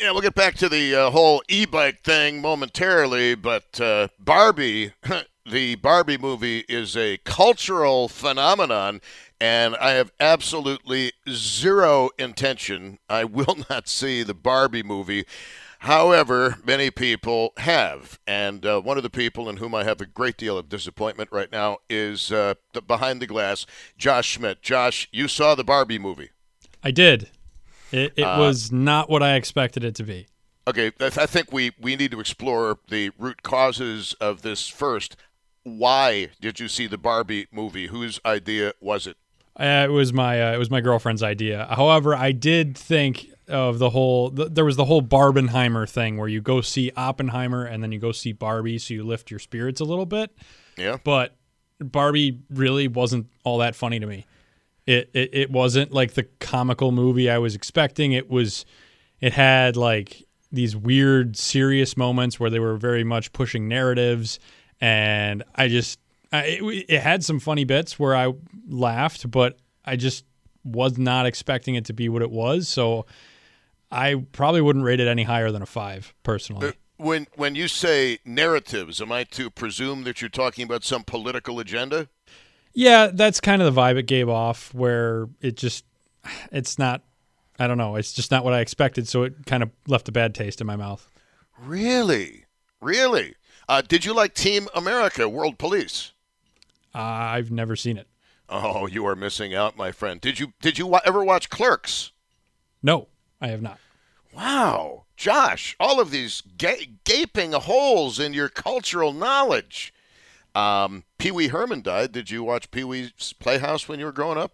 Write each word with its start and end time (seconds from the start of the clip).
Yeah, 0.00 0.12
we'll 0.12 0.22
get 0.22 0.34
back 0.34 0.54
to 0.54 0.70
the 0.70 0.94
uh, 0.94 1.10
whole 1.10 1.42
e-bike 1.46 2.00
thing 2.00 2.40
momentarily, 2.40 3.34
but 3.34 3.78
uh, 3.78 4.08
Barbie, 4.18 4.94
the 5.46 5.74
Barbie 5.74 6.16
movie 6.16 6.64
is 6.70 6.96
a 6.96 7.18
cultural 7.18 8.08
phenomenon, 8.08 9.02
and 9.38 9.76
I 9.76 9.90
have 9.90 10.10
absolutely 10.18 11.12
zero 11.28 12.08
intention. 12.18 12.98
I 13.10 13.24
will 13.24 13.58
not 13.68 13.88
see 13.88 14.22
the 14.22 14.32
Barbie 14.32 14.82
movie. 14.82 15.26
However, 15.80 16.56
many 16.64 16.90
people 16.90 17.52
have, 17.58 18.18
and 18.26 18.64
uh, 18.64 18.80
one 18.80 18.96
of 18.96 19.02
the 19.02 19.10
people 19.10 19.50
in 19.50 19.58
whom 19.58 19.74
I 19.74 19.84
have 19.84 20.00
a 20.00 20.06
great 20.06 20.38
deal 20.38 20.56
of 20.56 20.70
disappointment 20.70 21.28
right 21.30 21.52
now 21.52 21.76
is 21.90 22.32
uh, 22.32 22.54
the, 22.72 22.80
behind 22.80 23.20
the 23.20 23.26
glass, 23.26 23.66
Josh 23.98 24.28
Schmidt. 24.28 24.62
Josh, 24.62 25.10
you 25.12 25.28
saw 25.28 25.54
the 25.54 25.62
Barbie 25.62 25.98
movie. 25.98 26.30
I 26.82 26.90
did. 26.90 27.28
It, 27.92 28.12
it 28.16 28.22
uh, 28.22 28.38
was 28.38 28.70
not 28.70 29.10
what 29.10 29.22
I 29.22 29.34
expected 29.34 29.84
it 29.84 29.94
to 29.96 30.04
be. 30.04 30.26
Okay, 30.68 30.92
I 31.00 31.26
think 31.26 31.52
we, 31.52 31.72
we 31.80 31.96
need 31.96 32.12
to 32.12 32.20
explore 32.20 32.78
the 32.88 33.10
root 33.18 33.42
causes 33.42 34.14
of 34.20 34.42
this 34.42 34.68
first. 34.68 35.16
Why 35.62 36.28
did 36.40 36.60
you 36.60 36.68
see 36.68 36.86
the 36.86 36.98
Barbie 36.98 37.48
movie? 37.50 37.88
Whose 37.88 38.20
idea 38.24 38.74
was 38.80 39.06
it? 39.06 39.16
Uh, 39.58 39.86
it 39.88 39.90
was 39.90 40.12
my 40.12 40.40
uh, 40.40 40.54
it 40.54 40.58
was 40.58 40.70
my 40.70 40.80
girlfriend's 40.80 41.22
idea. 41.22 41.66
However, 41.70 42.14
I 42.14 42.32
did 42.32 42.78
think 42.78 43.26
of 43.48 43.78
the 43.78 43.90
whole. 43.90 44.30
The, 44.30 44.48
there 44.48 44.64
was 44.64 44.76
the 44.76 44.84
whole 44.84 45.02
Barbenheimer 45.02 45.88
thing 45.88 46.16
where 46.16 46.28
you 46.28 46.40
go 46.40 46.60
see 46.60 46.92
Oppenheimer 46.96 47.64
and 47.64 47.82
then 47.82 47.92
you 47.92 47.98
go 47.98 48.12
see 48.12 48.32
Barbie, 48.32 48.78
so 48.78 48.94
you 48.94 49.02
lift 49.02 49.30
your 49.30 49.40
spirits 49.40 49.80
a 49.80 49.84
little 49.84 50.06
bit. 50.06 50.30
Yeah. 50.78 50.98
But 51.02 51.36
Barbie 51.78 52.40
really 52.48 52.88
wasn't 52.88 53.26
all 53.44 53.58
that 53.58 53.74
funny 53.74 53.98
to 54.00 54.06
me. 54.06 54.24
It, 54.90 55.10
it 55.14 55.30
it 55.32 55.50
wasn't 55.50 55.92
like 55.92 56.14
the 56.14 56.24
comical 56.40 56.90
movie 56.90 57.30
I 57.30 57.38
was 57.38 57.54
expecting. 57.54 58.12
It 58.12 58.28
was 58.28 58.64
it 59.20 59.32
had 59.32 59.76
like 59.76 60.24
these 60.50 60.74
weird 60.74 61.36
serious 61.36 61.96
moments 61.96 62.40
where 62.40 62.50
they 62.50 62.58
were 62.58 62.76
very 62.76 63.04
much 63.04 63.32
pushing 63.32 63.68
narratives 63.68 64.40
and 64.80 65.44
I 65.54 65.68
just 65.68 66.00
I, 66.32 66.42
it, 66.44 66.86
it 66.88 67.00
had 67.02 67.24
some 67.24 67.38
funny 67.38 67.64
bits 67.64 67.98
where 67.98 68.16
I 68.16 68.32
laughed, 68.68 69.30
but 69.30 69.58
I 69.84 69.94
just 69.94 70.24
was 70.64 70.98
not 70.98 71.26
expecting 71.26 71.76
it 71.76 71.84
to 71.86 71.92
be 71.92 72.08
what 72.08 72.22
it 72.22 72.30
was. 72.30 72.68
So 72.68 73.06
I 73.90 74.24
probably 74.32 74.60
wouldn't 74.60 74.84
rate 74.84 75.00
it 75.00 75.08
any 75.08 75.22
higher 75.24 75.50
than 75.50 75.62
a 75.62 75.66
five 75.66 76.14
personally. 76.22 76.68
Uh, 76.68 76.72
when 76.96 77.26
when 77.34 77.54
you 77.54 77.66
say 77.68 78.18
narratives, 78.24 79.00
am 79.00 79.10
I 79.12 79.24
to 79.24 79.50
presume 79.50 80.02
that 80.04 80.20
you're 80.20 80.28
talking 80.28 80.64
about 80.64 80.84
some 80.84 81.02
political 81.02 81.58
agenda? 81.58 82.08
Yeah, 82.72 83.10
that's 83.12 83.40
kind 83.40 83.60
of 83.62 83.74
the 83.74 83.80
vibe 83.80 83.96
it 83.98 84.06
gave 84.06 84.28
off 84.28 84.72
where 84.74 85.28
it 85.40 85.56
just 85.56 85.84
it's 86.52 86.78
not 86.78 87.02
I 87.58 87.66
don't 87.66 87.78
know, 87.78 87.96
it's 87.96 88.12
just 88.12 88.30
not 88.30 88.42
what 88.44 88.54
I 88.54 88.60
expected, 88.60 89.06
so 89.06 89.24
it 89.24 89.44
kind 89.46 89.62
of 89.62 89.70
left 89.86 90.08
a 90.08 90.12
bad 90.12 90.34
taste 90.34 90.60
in 90.62 90.66
my 90.66 90.76
mouth. 90.76 91.06
Really? 91.58 92.46
Really? 92.80 93.34
Uh, 93.68 93.82
did 93.82 94.04
you 94.04 94.14
like 94.14 94.34
Team 94.34 94.66
America 94.74 95.28
World 95.28 95.58
Police? 95.58 96.12
Uh, 96.94 96.98
I've 96.98 97.50
never 97.50 97.76
seen 97.76 97.98
it. 97.98 98.08
Oh, 98.48 98.86
you 98.86 99.06
are 99.06 99.14
missing 99.14 99.54
out, 99.54 99.76
my 99.76 99.92
friend. 99.92 100.20
Did 100.20 100.40
you 100.40 100.54
did 100.60 100.78
you 100.78 100.86
wa- 100.86 101.02
ever 101.04 101.22
watch 101.22 101.50
Clerks? 101.50 102.12
No, 102.82 103.08
I 103.40 103.48
have 103.48 103.62
not. 103.62 103.78
Wow, 104.34 105.04
Josh, 105.16 105.76
all 105.78 106.00
of 106.00 106.10
these 106.10 106.42
ga- 106.56 106.88
gaping 107.04 107.52
holes 107.52 108.18
in 108.18 108.32
your 108.32 108.48
cultural 108.48 109.12
knowledge. 109.12 109.92
Um, 110.54 111.04
Pee 111.18 111.30
Wee 111.30 111.48
Herman 111.48 111.82
died. 111.82 112.12
Did 112.12 112.30
you 112.30 112.42
watch 112.42 112.70
Pee 112.70 112.84
Wee's 112.84 113.34
Playhouse 113.38 113.88
when 113.88 113.98
you 113.98 114.06
were 114.06 114.12
growing 114.12 114.38
up? 114.38 114.52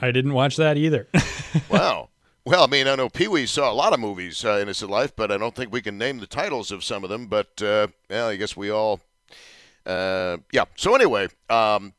I 0.00 0.10
didn't 0.10 0.34
watch 0.34 0.56
that 0.56 0.76
either. 0.76 1.08
wow. 1.70 2.08
Well, 2.44 2.64
I 2.64 2.66
mean, 2.66 2.88
I 2.88 2.94
know 2.94 3.08
Pee 3.08 3.28
Wee 3.28 3.46
saw 3.46 3.70
a 3.70 3.74
lot 3.74 3.92
of 3.92 4.00
movies 4.00 4.44
uh, 4.44 4.54
in 4.54 4.68
his 4.68 4.82
life, 4.82 5.14
but 5.14 5.30
I 5.30 5.36
don't 5.36 5.54
think 5.54 5.72
we 5.72 5.82
can 5.82 5.98
name 5.98 6.18
the 6.18 6.26
titles 6.26 6.70
of 6.70 6.82
some 6.82 7.04
of 7.04 7.10
them. 7.10 7.26
But, 7.26 7.62
uh, 7.62 7.88
well, 8.08 8.28
I 8.28 8.36
guess 8.36 8.56
we 8.56 8.70
all. 8.70 9.00
Uh, 9.84 10.38
yeah. 10.52 10.64
So, 10.76 10.94
anyway, 10.94 11.28
um, 11.48 11.92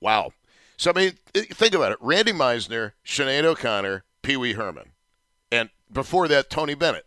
wow. 0.00 0.32
So, 0.76 0.92
I 0.94 0.94
mean, 0.94 1.12
think 1.34 1.74
about 1.74 1.92
it 1.92 1.98
Randy 2.00 2.32
Meisner, 2.32 2.92
Sinead 3.04 3.44
O'Connor, 3.44 4.04
Pee 4.22 4.36
Wee 4.36 4.54
Herman. 4.54 4.92
And 5.50 5.70
before 5.92 6.28
that, 6.28 6.50
Tony 6.50 6.74
Bennett 6.74 7.06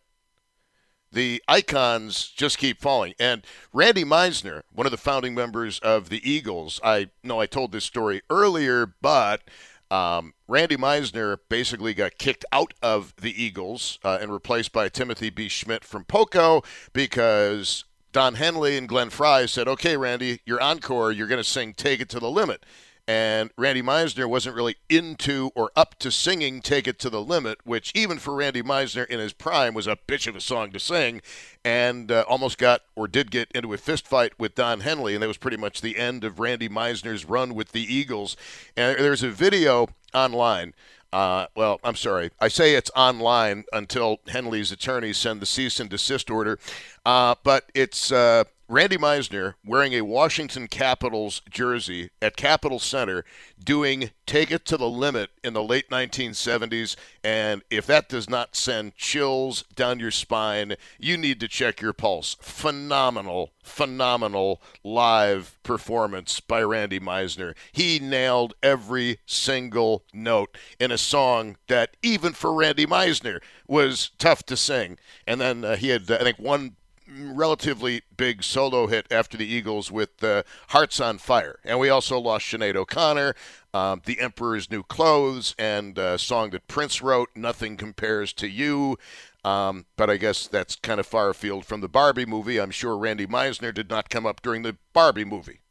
the 1.12 1.44
icons 1.48 2.30
just 2.30 2.58
keep 2.58 2.80
falling. 2.80 3.14
And 3.20 3.46
Randy 3.74 4.04
Meisner, 4.04 4.62
one 4.72 4.88
of 4.88 4.92
the 4.92 4.98
founding 4.98 5.36
members 5.36 5.80
of 5.80 6.10
the 6.10 6.30
Eagles, 6.30 6.80
I 6.84 7.10
know 7.24 7.40
I 7.40 7.46
told 7.46 7.72
this 7.72 7.86
story 7.86 8.22
earlier, 8.30 8.94
but 9.02 9.42
um, 9.90 10.34
Randy 10.48 10.78
Meisner 10.78 11.38
basically 11.50 11.94
got 11.94 12.18
kicked 12.18 12.46
out 12.54 12.74
of 12.82 13.14
the 13.18 13.44
Eagles 13.44 14.00
uh, 14.04 14.20
and 14.22 14.32
replaced 14.32 14.72
by 14.72 14.88
Timothy 14.88 15.30
B. 15.30 15.48
Schmit 15.48 15.84
from 15.84 16.06
Poco 16.06 16.64
because 16.94 17.84
Don 18.14 18.36
Henley 18.36 18.78
and 18.78 18.88
Glenn 18.88 19.10
Frey 19.10 19.48
said, 19.48 19.68
okay, 19.68 19.98
Randy, 19.98 20.40
your 20.46 20.62
encore, 20.62 21.12
you're 21.12 21.28
going 21.28 21.44
to 21.44 21.44
sing 21.44 21.74
Take 21.74 22.00
It 22.00 22.10
to 22.10 22.20
the 22.20 22.32
Limit 22.32 22.66
and 23.08 23.52
Randy 23.58 23.82
Meisner 23.82 24.28
wasn't 24.28 24.56
really 24.56 24.78
into 24.90 25.52
or 25.56 25.72
up 25.76 25.98
to 26.00 26.12
singing 26.12 26.62
Take 26.62 26.88
It 26.88 27.00
to 27.00 27.10
the 27.10 27.22
Limit, 27.22 27.60
which 27.64 27.92
even 27.96 28.20
for 28.20 28.34
Randy 28.34 28.62
Meisner 28.62 29.06
in 29.08 29.20
his 29.20 29.34
prime 29.34 29.74
was 29.74 29.88
a 29.88 29.98
bitch 30.08 30.28
of 30.28 30.36
a 30.36 30.42
song 30.42 30.72
to 30.72 30.80
sing, 30.80 31.22
and 31.64 32.12
uh, 32.12 32.24
almost 32.28 32.58
got 32.58 32.82
or 32.96 33.08
did 33.08 33.32
get 33.32 33.52
into 33.54 33.74
a 33.74 33.78
fist 33.78 34.08
fight 34.08 34.34
with 34.40 34.56
Don 34.56 34.82
Henley, 34.82 35.14
and 35.14 35.24
that 35.24 35.28
was 35.28 35.38
pretty 35.38 35.58
much 35.58 35.82
the 35.82 35.98
end 35.98 36.24
of 36.24 36.40
Randy 36.40 36.70
Meisner's 36.70 37.26
run 37.26 37.56
with 37.56 37.72
the 37.72 37.82
Eagles. 37.82 38.38
And 38.78 38.98
there's 39.00 39.24
a 39.24 39.30
video 39.30 39.88
online. 40.14 40.74
Uh, 41.14 41.48
well, 41.56 41.80
I'm 41.84 41.96
sorry. 41.96 42.32
I 42.40 42.48
say 42.48 42.76
it's 42.76 42.92
online 42.96 43.66
until 43.74 44.20
Henley's 44.28 44.72
attorneys 44.72 45.18
send 45.18 45.42
the 45.42 45.46
cease 45.46 45.80
and 45.80 45.90
desist 45.90 46.30
order. 46.30 46.58
Uh, 47.06 47.36
but 47.44 47.70
it's 47.74 48.12
uh, 48.12 48.46
Randy 48.72 48.96
Meisner 48.96 49.56
wearing 49.66 49.92
a 49.92 50.00
Washington 50.00 50.70
Capitals 50.70 51.42
jersey 51.50 52.12
at 52.22 52.38
Capitol 52.38 52.80
Center 52.80 53.26
doing 53.62 54.12
Take 54.26 54.50
It 54.50 54.64
to 54.68 54.78
the 54.78 54.88
Limit 54.88 55.30
in 55.44 55.52
the 55.52 55.62
late 55.62 55.90
1970s. 55.90 56.96
And 57.22 57.64
if 57.70 57.86
that 57.88 58.08
does 58.08 58.30
not 58.30 58.56
send 58.56 58.96
chills 58.96 59.64
down 59.76 60.00
your 60.00 60.10
spine, 60.10 60.78
you 60.98 61.18
need 61.18 61.42
to 61.42 61.50
check 61.50 61.82
your 61.82 61.92
pulse. 61.92 62.38
Phenomenal, 62.40 63.52
phenomenal 63.62 64.62
live 64.86 65.60
performance 65.64 66.40
by 66.40 66.64
Randy 66.64 67.02
Meisner. 67.02 67.56
He 67.74 68.00
nailed 68.00 68.54
every 68.64 69.20
single 69.26 70.06
note 70.14 70.58
in 70.80 70.94
a 70.94 70.98
song 70.98 71.58
that, 71.68 71.98
even 72.02 72.32
for 72.32 72.54
Randy 72.54 72.86
Meisner, 72.86 73.42
was 73.68 74.12
tough 74.18 74.44
to 74.44 74.56
sing. 74.56 74.98
And 75.28 75.42
then 75.42 75.66
uh, 75.66 75.76
he 75.76 75.90
had, 75.90 76.10
I 76.10 76.20
think, 76.20 76.40
one 76.40 76.78
relatively 77.20 78.02
big 78.16 78.44
solo 78.44 78.88
hit 78.88 79.08
after 79.12 79.38
the 79.38 79.46
Eagles 79.46 79.92
with 79.92 80.24
uh, 80.24 80.44
Hearts 80.70 81.00
on 81.00 81.18
Fire. 81.18 81.60
And 81.64 81.80
we 81.80 81.90
also 81.90 82.20
lost 82.20 82.46
Sinead 82.46 82.76
O'Connor, 82.76 83.36
um, 83.74 84.02
The 84.06 84.20
Emperor's 84.20 84.70
New 84.70 84.84
Clothes, 84.84 85.56
and 85.58 85.98
a 85.98 86.18
song 86.18 86.52
that 86.52 86.68
Prince 86.68 87.02
wrote, 87.02 87.30
Nothing 87.36 87.78
Compares 87.78 88.34
to 88.34 88.48
You. 88.48 88.98
Um, 89.44 89.86
but 89.98 90.10
I 90.10 90.18
guess 90.18 90.48
that's 90.48 90.76
kind 90.76 91.00
of 91.00 91.08
far 91.08 91.30
afield 91.30 91.66
from 91.66 91.82
the 91.82 91.90
Barbie 91.90 92.26
movie. 92.26 92.60
I'm 92.60 92.72
sure 92.72 92.98
Randy 92.98 93.26
Meisner 93.26 93.74
did 93.74 93.90
not 93.90 94.10
come 94.10 94.26
up 94.26 94.42
during 94.42 94.62
the 94.62 94.78
Barbie 94.94 95.26
movie. 95.26 95.62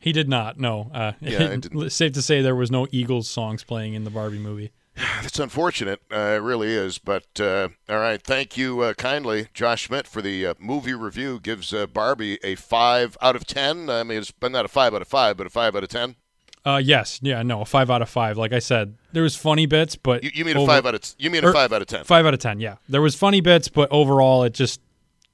He 0.00 0.12
did 0.12 0.28
not. 0.28 0.58
No. 0.58 0.90
Uh, 0.94 1.12
yeah, 1.20 1.56
safe 1.88 2.12
to 2.12 2.22
say 2.22 2.40
there 2.40 2.54
was 2.54 2.70
no 2.70 2.86
Eagles 2.90 3.28
songs 3.28 3.64
playing 3.64 3.94
in 3.94 4.04
the 4.04 4.10
Barbie 4.10 4.38
movie. 4.38 4.70
That's 5.22 5.38
unfortunate. 5.38 6.00
Uh, 6.12 6.34
it 6.36 6.42
really 6.42 6.72
is. 6.74 6.98
But 6.98 7.40
uh, 7.40 7.68
all 7.88 7.98
right, 7.98 8.22
thank 8.22 8.56
you 8.56 8.80
uh, 8.80 8.94
kindly, 8.94 9.48
Josh 9.54 9.82
Schmidt, 9.82 10.06
for 10.06 10.20
the 10.22 10.46
uh, 10.46 10.54
movie 10.58 10.94
review. 10.94 11.40
Gives 11.40 11.72
uh, 11.72 11.86
Barbie 11.86 12.38
a 12.42 12.54
five 12.56 13.16
out 13.22 13.36
of 13.36 13.46
ten. 13.46 13.88
I 13.90 14.02
mean, 14.02 14.18
it's 14.18 14.30
been 14.30 14.52
not 14.52 14.64
a 14.64 14.68
five 14.68 14.94
out 14.94 15.02
of 15.02 15.08
five, 15.08 15.36
but 15.36 15.46
a 15.46 15.50
five 15.50 15.76
out 15.76 15.82
of 15.84 15.88
ten. 15.88 16.16
Uh, 16.64 16.76
yes, 16.76 17.18
yeah, 17.22 17.42
no, 17.42 17.62
a 17.62 17.64
five 17.64 17.90
out 17.90 18.02
of 18.02 18.08
five. 18.10 18.36
Like 18.36 18.52
I 18.52 18.58
said, 18.58 18.94
there 19.12 19.22
was 19.22 19.34
funny 19.36 19.66
bits, 19.66 19.96
but 19.96 20.22
You, 20.24 20.30
you 20.34 20.44
mean 20.44 20.56
a 20.56 20.66
five 20.66 20.84
out 20.84 20.94
of 20.94 21.00
t- 21.00 21.14
you 21.18 21.30
mean 21.30 21.44
a 21.44 21.52
five 21.52 21.72
out 21.72 21.80
of 21.80 21.88
ten? 21.88 22.04
Five 22.04 22.26
out 22.26 22.34
of 22.34 22.40
ten. 22.40 22.60
Yeah, 22.60 22.76
there 22.88 23.00
was 23.00 23.14
funny 23.14 23.40
bits, 23.40 23.68
but 23.68 23.88
overall, 23.90 24.42
it 24.42 24.52
just 24.54 24.80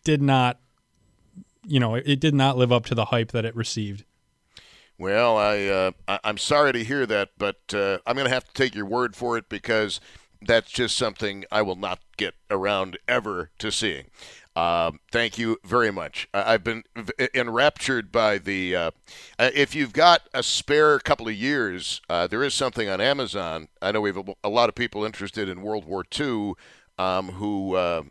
did 0.05 0.23
not. 0.23 0.61
You 1.67 1.81
know, 1.81 1.95
it, 1.95 2.05
it 2.07 2.21
did 2.21 2.35
not 2.35 2.59
live 2.59 2.71
up 2.71 2.85
to 2.87 2.95
the 2.95 3.07
hype 3.07 3.33
that 3.33 3.45
it 3.47 3.57
received. 3.57 4.05
Well, 4.99 5.37
I, 5.37 5.65
uh, 5.67 5.91
I 6.07 6.21
I'm 6.25 6.39
sorry 6.39 6.73
to 6.73 6.85
hear 6.85 7.05
that, 7.07 7.31
but 7.37 7.75
uh, 7.75 7.99
I'm 8.07 8.15
going 8.15 8.29
to 8.29 8.35
have 8.35 8.45
to 8.45 8.53
take 8.53 8.75
your 8.75 8.87
word 8.87 9.17
for 9.17 9.37
it 9.37 9.49
because 9.49 10.01
that's 10.41 10.71
just 10.71 10.97
something 10.97 11.45
I 11.51 11.63
will 11.63 11.77
not 11.77 12.01
get 12.17 12.35
around 12.51 12.99
ever 13.09 13.51
to 13.59 13.73
seeing. 13.73 14.07
Um, 14.57 15.01
thank 15.11 15.37
you 15.37 15.59
very 15.65 15.91
much. 15.91 16.29
I've 16.33 16.63
been 16.63 16.85
enraptured 17.35 18.13
by 18.13 18.39
the. 18.39 18.77
Uh, 18.77 18.91
uh, 19.37 19.51
if 19.53 19.75
you've 19.75 19.93
got 19.93 20.29
a 20.33 20.45
spare 20.45 21.01
couple 21.01 21.27
of 21.27 21.35
years, 21.35 22.01
uh, 22.09 22.29
there 22.29 22.45
is 22.45 22.55
something 22.55 22.89
on 22.89 23.01
Amazon. 23.01 23.67
I 23.83 23.91
know 23.91 24.01
we 24.01 24.11
have 24.11 24.29
a, 24.29 24.35
a 24.45 24.49
lot 24.49 24.69
of 24.69 24.77
people 24.77 25.05
interested 25.05 25.49
in 25.49 25.63
World 25.63 25.87
War 25.87 26.05
II 26.19 26.53
um, 26.99 27.31
who 27.33 27.75
uh, 27.75 28.03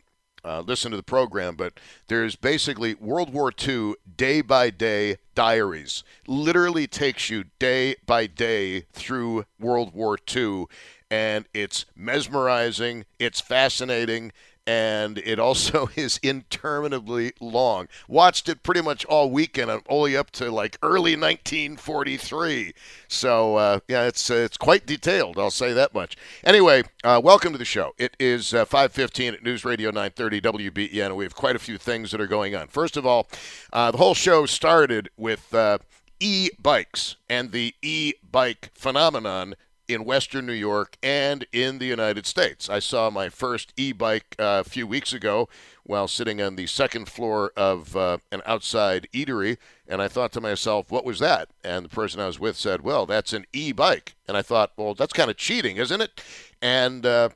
uh, 0.44 0.60
listen 0.60 0.90
to 0.90 0.96
the 0.96 1.02
program, 1.02 1.56
but 1.56 1.74
there's 2.08 2.36
basically 2.36 2.94
World 2.94 3.32
War 3.32 3.50
II 3.66 3.94
day 4.16 4.40
by 4.40 4.70
day 4.70 5.16
diaries. 5.34 6.04
Literally 6.26 6.86
takes 6.86 7.30
you 7.30 7.44
day 7.58 7.96
by 8.06 8.26
day 8.26 8.82
through 8.92 9.46
World 9.58 9.94
War 9.94 10.18
II, 10.34 10.66
and 11.10 11.46
it's 11.54 11.86
mesmerizing, 11.96 13.04
it's 13.18 13.40
fascinating, 13.40 14.32
and 14.66 15.18
it 15.18 15.38
also 15.38 15.90
is 15.96 16.18
interminably 16.22 17.32
long. 17.40 17.88
Watched 18.08 18.48
it 18.48 18.62
pretty 18.62 18.80
much 18.80 19.04
all 19.06 19.30
weekend. 19.30 19.70
I'm 19.70 19.82
only 19.88 20.16
up 20.16 20.30
to 20.32 20.50
like 20.50 20.78
early 20.82 21.16
1943. 21.16 22.72
So 23.08 23.56
uh, 23.56 23.80
yeah, 23.88 24.06
it's 24.06 24.30
uh, 24.30 24.34
it's 24.34 24.56
quite 24.56 24.86
detailed. 24.86 25.38
I'll 25.38 25.50
say 25.50 25.72
that 25.72 25.94
much. 25.94 26.16
Anyway, 26.42 26.84
uh, 27.02 27.20
welcome 27.22 27.52
to 27.52 27.58
the 27.58 27.64
show. 27.64 27.92
It 27.98 28.16
is 28.18 28.54
uh, 28.54 28.64
5:15 28.64 29.34
at 29.34 29.42
News 29.42 29.64
Radio 29.64 29.90
930 29.90 30.40
WBEN. 30.40 31.06
and 31.06 31.16
We 31.16 31.24
have 31.24 31.34
quite 31.34 31.56
a 31.56 31.60
few 31.60 31.78
things 31.78 32.10
that 32.10 32.20
are 32.20 32.26
going 32.26 32.54
on. 32.54 32.68
First 32.68 32.96
of 32.96 33.06
all, 33.06 33.28
uh, 33.72 33.90
the 33.90 33.98
whole 33.98 34.14
show 34.14 34.46
started 34.46 35.10
with 35.16 35.52
uh, 35.54 35.78
e-bikes 36.20 37.16
and 37.28 37.52
the 37.52 37.74
e-bike 37.82 38.70
phenomenon 38.74 39.54
in 39.88 40.04
Western 40.04 40.46
New 40.46 40.52
York 40.52 40.96
and 41.02 41.46
in 41.52 41.78
the 41.78 41.86
United 41.86 42.26
States. 42.26 42.68
I 42.68 42.78
saw 42.78 43.10
my 43.10 43.28
first 43.28 43.72
e 43.76 43.92
bike 43.92 44.34
uh, 44.38 44.62
a 44.64 44.68
few 44.68 44.86
weeks 44.86 45.12
ago 45.12 45.48
while 45.84 46.08
sitting 46.08 46.40
on 46.40 46.56
the 46.56 46.66
second 46.66 47.08
floor 47.08 47.52
of 47.56 47.94
uh, 47.96 48.18
an 48.32 48.40
outside 48.46 49.06
eatery, 49.12 49.58
and 49.86 50.00
I 50.00 50.08
thought 50.08 50.32
to 50.32 50.40
myself, 50.40 50.90
what 50.90 51.04
was 51.04 51.18
that? 51.18 51.50
And 51.62 51.84
the 51.84 51.90
person 51.90 52.20
I 52.20 52.26
was 52.26 52.40
with 52.40 52.56
said, 52.56 52.80
well, 52.80 53.04
that's 53.06 53.32
an 53.32 53.44
e 53.52 53.72
bike. 53.72 54.14
And 54.26 54.36
I 54.36 54.42
thought, 54.42 54.72
well, 54.76 54.94
that's 54.94 55.12
kind 55.12 55.30
of 55.30 55.36
cheating, 55.36 55.76
isn't 55.76 56.00
it? 56.00 56.22
And, 56.62 57.04
uh, 57.04 57.28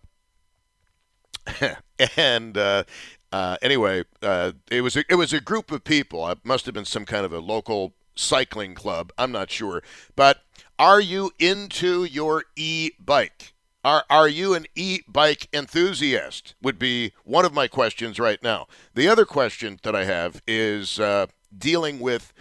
and, 2.17 2.57
uh, 2.57 2.85
uh, 3.31 3.59
anyway, 3.61 4.05
uh, 4.23 4.53
it 4.71 4.81
was 4.81 4.97
a, 4.97 5.05
it 5.11 5.17
was 5.17 5.35
a 5.35 5.41
group 5.41 5.71
of 5.71 5.85
people. 5.85 6.27
It 6.29 6.39
must 6.45 6.65
have 6.65 6.75
been 6.75 6.87
some 6.87 7.05
kind 7.05 7.27
of 7.27 7.33
a 7.33 7.41
local 7.41 7.93
cycling 8.19 8.75
club. 8.75 9.13
I'm 9.17 9.33
not 9.33 9.51
sure, 9.51 9.83
but 10.17 10.43
are 10.79 11.01
you 11.01 11.33
into 11.39 12.05
your 12.05 12.45
e-bike? 12.57 13.55
Are 13.85 14.05
are 14.11 14.29
you 14.29 14.55
an 14.55 14.67
e-bike 14.75 15.49
enthusiast? 15.53 16.55
Would 16.61 16.79
be 16.79 17.13
one 17.25 17.45
of 17.45 17.55
my 17.55 17.69
questions 17.69 18.19
right 18.19 18.43
now. 18.43 18.67
The 18.95 19.09
other 19.09 19.25
question 19.25 19.79
that 19.83 19.95
I 19.95 20.05
have 20.05 20.43
is 20.47 20.99
uh, 20.99 21.27
dealing 21.57 22.01
with 22.01 22.33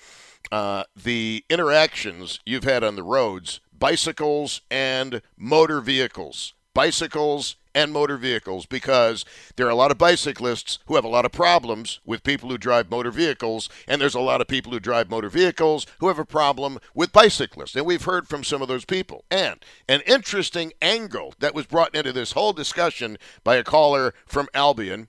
uh, 0.52 0.84
the 0.96 1.46
interactions 1.50 2.40
you've 2.46 2.64
had 2.64 2.84
on 2.84 2.96
the 2.96 3.04
roads, 3.04 3.60
bicycles 3.78 4.62
and 4.72 5.22
motor 5.38 5.80
vehicles, 5.80 6.54
bicycles 6.74 7.56
and 7.78 7.94
motor 7.94 8.18
vehicles, 8.18 8.66
because 8.66 9.24
there 9.56 9.68
are 9.68 9.70
a 9.70 9.76
lot 9.76 9.92
of 9.92 10.00
bicyclists 10.00 10.80
who 10.88 10.96
have 10.96 11.06
a 11.06 11.10
lot 11.10 11.26
of 11.26 11.32
problems 11.32 12.00
with 12.06 12.24
people 12.24 12.50
who 12.50 12.58
drive 12.58 12.90
motor 12.90 13.12
vehicles, 13.12 13.70
and 13.88 14.02
there's 14.02 14.16
a 14.16 14.20
lot 14.20 14.42
of 14.42 14.48
people 14.48 14.72
who 14.72 14.80
drive 14.80 15.12
motor 15.12 15.30
vehicles 15.30 15.86
who 16.00 16.08
have 16.08 16.18
a 16.18 16.26
problem 16.26 16.80
with 16.96 17.14
bicyclists. 17.14 17.76
And 17.76 17.86
we've 17.86 18.04
heard 18.04 18.28
from 18.28 18.44
some 18.44 18.64
of 18.64 18.68
those 18.68 18.84
people. 18.84 19.26
And 19.30 19.64
an 19.88 20.02
interesting 20.08 20.74
angle 20.82 21.36
that 21.38 21.54
was 21.54 21.68
brought 21.68 21.94
into 21.94 22.12
this 22.12 22.32
whole 22.32 22.52
discussion 22.52 23.18
by 23.44 23.58
a 23.58 23.64
caller 23.64 24.16
from 24.26 24.48
Albion 24.56 25.08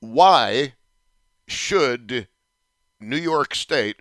why 0.00 0.74
should 1.48 2.28
New 3.00 3.16
York 3.16 3.54
State 3.54 3.96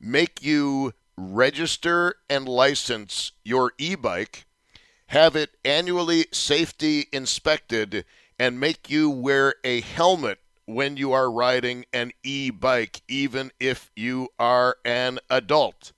make 0.00 0.42
you 0.42 0.92
register 1.16 2.16
and 2.28 2.48
license 2.48 3.32
your 3.44 3.72
e 3.78 3.94
bike, 3.94 4.46
have 5.10 5.34
it 5.34 5.50
annually 5.64 6.24
safety 6.30 7.08
inspected, 7.12 8.04
and 8.38 8.60
make 8.60 8.88
you 8.88 9.10
wear 9.10 9.56
a 9.64 9.80
helmet 9.80 10.38
when 10.66 10.96
you 10.96 11.12
are 11.12 11.28
riding 11.28 11.84
an 11.92 12.12
e 12.22 12.48
bike, 12.50 13.02
even 13.08 13.50
if 13.58 13.90
you 13.96 14.28
are 14.38 14.76
an 14.84 15.18
adult? 15.28 15.90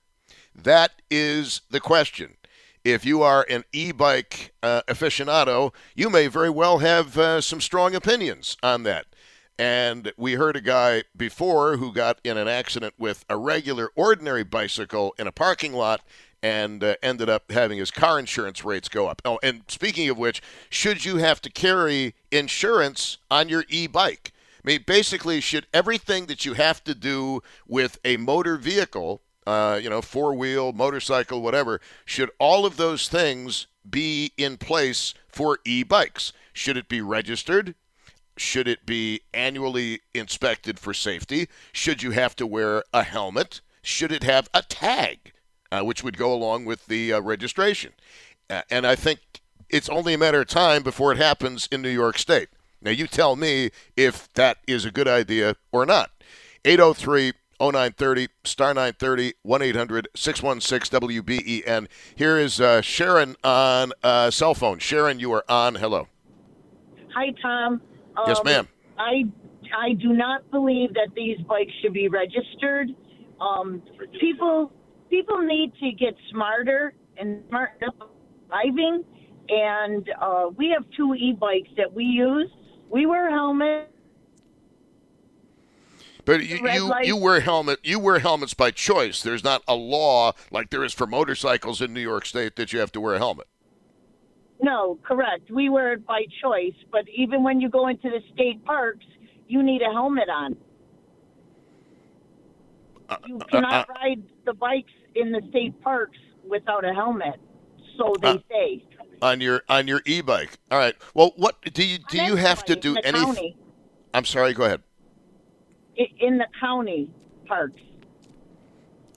That 0.55 0.93
is 1.11 1.61
the 1.69 1.79
question. 1.79 2.37
If 2.83 3.05
you 3.05 3.21
are 3.21 3.45
an 3.51 3.65
e 3.71 3.91
bike 3.91 4.51
uh, 4.63 4.81
aficionado, 4.87 5.73
you 5.93 6.09
may 6.09 6.25
very 6.25 6.49
well 6.49 6.79
have 6.79 7.15
uh, 7.15 7.39
some 7.39 7.61
strong 7.61 7.93
opinions 7.93 8.57
on 8.63 8.81
that. 8.81 9.05
And 9.59 10.11
we 10.17 10.33
heard 10.33 10.55
a 10.55 10.61
guy 10.61 11.03
before 11.15 11.77
who 11.77 11.93
got 11.93 12.19
in 12.23 12.39
an 12.39 12.47
accident 12.47 12.95
with 12.97 13.25
a 13.29 13.37
regular, 13.37 13.91
ordinary 13.95 14.43
bicycle 14.43 15.13
in 15.19 15.27
a 15.27 15.31
parking 15.31 15.73
lot 15.73 16.01
and 16.43 16.83
uh, 16.83 16.95
ended 17.01 17.29
up 17.29 17.49
having 17.49 17.79
his 17.79 17.89
car 17.89 18.19
insurance 18.19 18.65
rates 18.65 18.89
go 18.89 19.07
up. 19.07 19.21
Oh, 19.23 19.39
and 19.41 19.63
speaking 19.69 20.09
of 20.09 20.17
which, 20.17 20.41
should 20.69 21.05
you 21.05 21.17
have 21.17 21.41
to 21.41 21.49
carry 21.49 22.13
insurance 22.31 23.17
on 23.31 23.47
your 23.47 23.63
e 23.69 23.87
bike? 23.87 24.33
I 24.63 24.67
mean, 24.67 24.83
basically, 24.85 25.39
should 25.39 25.67
everything 25.73 26.25
that 26.27 26.45
you 26.45 26.53
have 26.53 26.83
to 26.83 26.93
do 26.93 27.41
with 27.65 27.97
a 28.03 28.17
motor 28.17 28.57
vehicle, 28.57 29.21
uh, 29.47 29.79
you 29.81 29.89
know, 29.89 30.01
four 30.01 30.33
wheel, 30.33 30.73
motorcycle, 30.73 31.41
whatever, 31.41 31.79
should 32.05 32.29
all 32.39 32.65
of 32.65 32.77
those 32.77 33.07
things 33.07 33.67
be 33.89 34.33
in 34.37 34.57
place 34.57 35.13
for 35.29 35.59
e 35.65 35.83
bikes? 35.83 36.33
Should 36.51 36.77
it 36.77 36.89
be 36.89 37.01
registered? 37.01 37.75
Should 38.35 38.67
it 38.67 38.85
be 38.85 39.21
annually 39.33 40.01
inspected 40.13 40.79
for 40.79 40.93
safety? 40.93 41.47
Should 41.71 42.03
you 42.03 42.11
have 42.11 42.35
to 42.37 42.47
wear 42.47 42.83
a 42.93 43.03
helmet? 43.03 43.61
Should 43.81 44.11
it 44.11 44.23
have 44.23 44.49
a 44.53 44.61
tag, 44.61 45.33
uh, 45.73 45.83
which 45.83 46.03
would 46.03 46.17
go 46.17 46.33
along 46.33 46.65
with 46.65 46.85
the 46.87 47.13
uh, 47.13 47.21
registration? 47.21 47.93
Uh, 48.49 48.61
and 48.69 48.85
I 48.85 48.95
think 48.95 49.19
it's 49.69 49.89
only 49.89 50.13
a 50.13 50.17
matter 50.17 50.41
of 50.41 50.47
time 50.47 50.83
before 50.83 51.11
it 51.11 51.17
happens 51.17 51.67
in 51.71 51.81
New 51.81 51.89
York 51.89 52.17
State. 52.17 52.49
Now, 52.81 52.91
you 52.91 53.07
tell 53.07 53.35
me 53.35 53.71
if 53.95 54.31
that 54.33 54.57
is 54.67 54.85
a 54.85 54.91
good 54.91 55.07
idea 55.07 55.55
or 55.71 55.85
not. 55.85 56.11
803 56.65 57.33
0930, 57.59 58.27
star 58.43 58.73
930, 58.73 59.33
1 59.41 59.61
800 59.61 60.07
616 60.15 60.99
WBEN. 60.99 61.87
Here 62.15 62.37
is 62.37 62.59
uh, 62.59 62.81
Sharon 62.81 63.35
on 63.43 63.93
uh, 64.03 64.31
cell 64.31 64.53
phone. 64.53 64.79
Sharon, 64.79 65.19
you 65.19 65.31
are 65.31 65.45
on. 65.47 65.75
Hello. 65.75 66.07
Hi, 67.15 67.31
Tom. 67.41 67.81
Yes, 68.27 68.39
Um, 68.39 68.45
ma'am. 68.45 68.67
I 68.97 69.23
I 69.75 69.93
do 69.93 70.09
not 70.13 70.49
believe 70.51 70.93
that 70.95 71.09
these 71.15 71.37
bikes 71.47 71.71
should 71.81 71.93
be 71.93 72.07
registered. 72.09 72.89
Um, 73.39 73.81
people 74.19 74.71
people 75.13 75.41
need 75.43 75.71
to 75.79 75.91
get 75.91 76.15
smarter 76.31 76.95
and 77.17 77.43
smart 77.49 77.71
up 77.85 78.09
driving. 78.47 79.03
And 79.47 80.09
uh, 80.19 80.49
we 80.57 80.69
have 80.69 80.85
two 80.97 81.13
e-bikes 81.13 81.69
that 81.77 81.93
we 81.93 82.03
use. 82.03 82.49
We 82.89 83.05
wear 83.05 83.29
helmets. 83.29 83.91
But 86.25 86.43
you, 86.45 86.67
you, 86.67 86.93
you 87.03 87.17
wear 87.17 87.41
helmet 87.41 87.79
you 87.83 87.99
wear 87.99 88.19
helmets 88.19 88.53
by 88.53 88.71
choice. 88.71 89.21
There's 89.21 89.43
not 89.43 89.61
a 89.67 89.75
law 89.75 90.31
like 90.51 90.69
there 90.69 90.85
is 90.85 90.93
for 90.93 91.05
motorcycles 91.05 91.81
in 91.81 91.93
New 91.93 91.99
York 91.99 92.25
State 92.25 92.55
that 92.55 92.71
you 92.71 92.79
have 92.79 92.93
to 92.93 93.01
wear 93.01 93.15
a 93.15 93.17
helmet. 93.17 93.47
No, 94.61 94.97
correct. 95.03 95.51
We 95.51 95.67
wear 95.67 95.91
it 95.93 96.07
by 96.07 96.23
choice. 96.41 96.75
But 96.93 97.03
even 97.13 97.43
when 97.43 97.59
you 97.59 97.67
go 97.67 97.89
into 97.89 98.09
the 98.09 98.21
state 98.33 98.63
parks, 98.63 99.05
you 99.49 99.61
need 99.61 99.81
a 99.81 99.91
helmet 99.91 100.29
on. 100.29 100.55
Uh, 103.09 103.17
you 103.27 103.37
uh, 103.37 103.45
cannot 103.45 103.89
uh, 103.89 103.93
ride 103.93 104.23
the 104.45 104.53
bikes 104.53 104.93
in 105.15 105.31
the 105.31 105.41
state 105.49 105.79
parks 105.81 106.17
without 106.47 106.85
a 106.85 106.93
helmet. 106.93 107.35
So 107.97 108.13
they 108.21 108.29
Uh, 108.29 108.37
say. 108.49 108.83
on 109.21 109.39
your 109.41 109.61
on 109.69 109.87
your 109.87 110.01
e-bike. 110.05 110.57
All 110.71 110.77
right. 110.79 110.95
Well, 111.13 111.33
what 111.37 111.61
do 111.73 111.83
you 111.85 111.99
do? 112.09 112.17
You 112.23 112.35
have 112.35 112.63
to 112.65 112.75
do 112.75 112.91
in 112.97 113.05
anything? 113.05 113.25
county, 113.25 113.57
I'm 114.13 114.25
sorry. 114.25 114.53
Go 114.53 114.63
ahead. 114.65 114.81
in 115.95 116.39
the 116.39 116.47
county 116.59 117.09
parks. 117.45 117.79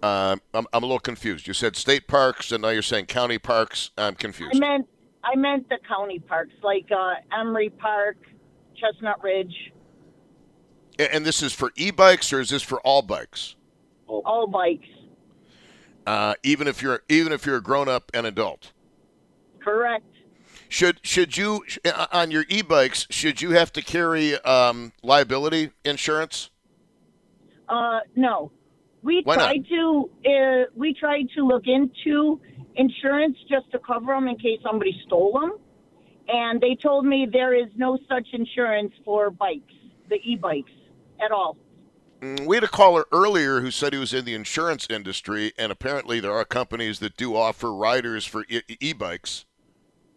Uh, 0.03 0.37
I'm 0.53 0.67
I'm 0.73 0.83
a 0.83 0.87
little 0.87 0.99
confused. 1.01 1.47
You 1.49 1.55
said 1.55 1.75
state 1.75 2.07
parks, 2.07 2.53
and 2.53 2.63
now 2.63 2.69
you're 2.69 2.83
saying 2.83 3.07
county 3.07 3.39
parks. 3.39 3.91
I'm 3.97 4.15
confused. 4.15 4.55
I 4.55 4.59
meant 4.59 4.87
I 5.25 5.35
meant 5.37 5.69
the 5.71 5.79
county 5.89 6.19
parks, 6.19 6.53
like 6.63 6.87
uh, 6.93 7.15
Emery 7.37 7.71
Park, 7.71 8.19
Chestnut 8.77 9.21
Ridge, 9.25 9.73
And 10.99 11.25
this 11.27 11.43
is 11.43 11.53
for 11.53 11.73
e-bikes, 11.77 12.33
or 12.33 12.41
is 12.41 12.51
this 12.51 12.63
for 12.63 12.79
all 12.83 13.03
bikes? 13.03 13.57
all 14.07 14.47
bikes. 14.47 14.87
Uh, 16.07 16.35
even 16.43 16.69
if 16.69 16.83
you're 16.83 17.03
even 17.09 17.33
if 17.33 17.45
you're 17.45 17.57
a 17.57 17.63
grown 17.63 17.89
up 17.89 18.11
and 18.15 18.27
adult. 18.27 18.73
Correct. 19.61 20.05
Should 20.69 21.01
should 21.03 21.37
you 21.37 21.65
uh, 21.85 22.07
on 22.13 22.31
your 22.31 22.45
e-bikes 22.49 23.07
should 23.11 23.43
you 23.43 23.51
have 23.51 23.73
to 23.73 23.83
carry 23.83 24.35
um, 24.41 24.93
liability 25.03 25.71
insurance? 25.85 26.51
Uh, 27.69 28.01
no, 28.15 28.53
we 29.03 29.23
Why 29.25 29.37
not? 29.37 29.45
tried 29.47 29.67
to. 29.69 30.11
Uh, 30.25 30.65
we 30.75 30.95
tried 30.95 31.29
to 31.37 31.47
look 31.47 31.65
into 31.67 32.41
insurance 32.77 33.37
just 33.49 33.71
to 33.73 33.79
cover 33.79 34.15
them 34.15 34.29
in 34.29 34.37
case 34.37 34.61
somebody 34.63 34.95
stole 35.07 35.33
them, 35.41 35.53
and 36.29 36.61
they 36.61 36.77
told 36.81 37.05
me 37.05 37.27
there 37.31 37.55
is 37.55 37.69
no 37.77 37.99
such 38.09 38.27
insurance 38.33 38.93
for 39.05 39.31
bikes, 39.31 39.75
the 40.09 40.17
e-bikes, 40.17 40.71
at 41.25 41.31
all. 41.33 41.57
Mm, 42.21 42.47
We 42.47 42.57
had 42.57 42.65
a 42.65 42.69
caller 42.69 43.05
earlier 43.13 43.61
who 43.61 43.71
said 43.71 43.93
he 43.93 43.99
was 43.99 44.15
in 44.15 44.25
the 44.25 44.35
insurance 44.35 44.87
industry, 44.89 45.53
and 45.59 45.71
apparently 45.71 46.21
there 46.21 46.33
are 46.33 46.45
companies 46.45 46.99
that 47.01 47.17
do 47.17 47.37
offer 47.37 47.73
riders 47.73 48.25
for 48.25 48.45
e- 48.49 48.63
e-bikes. 48.81 49.45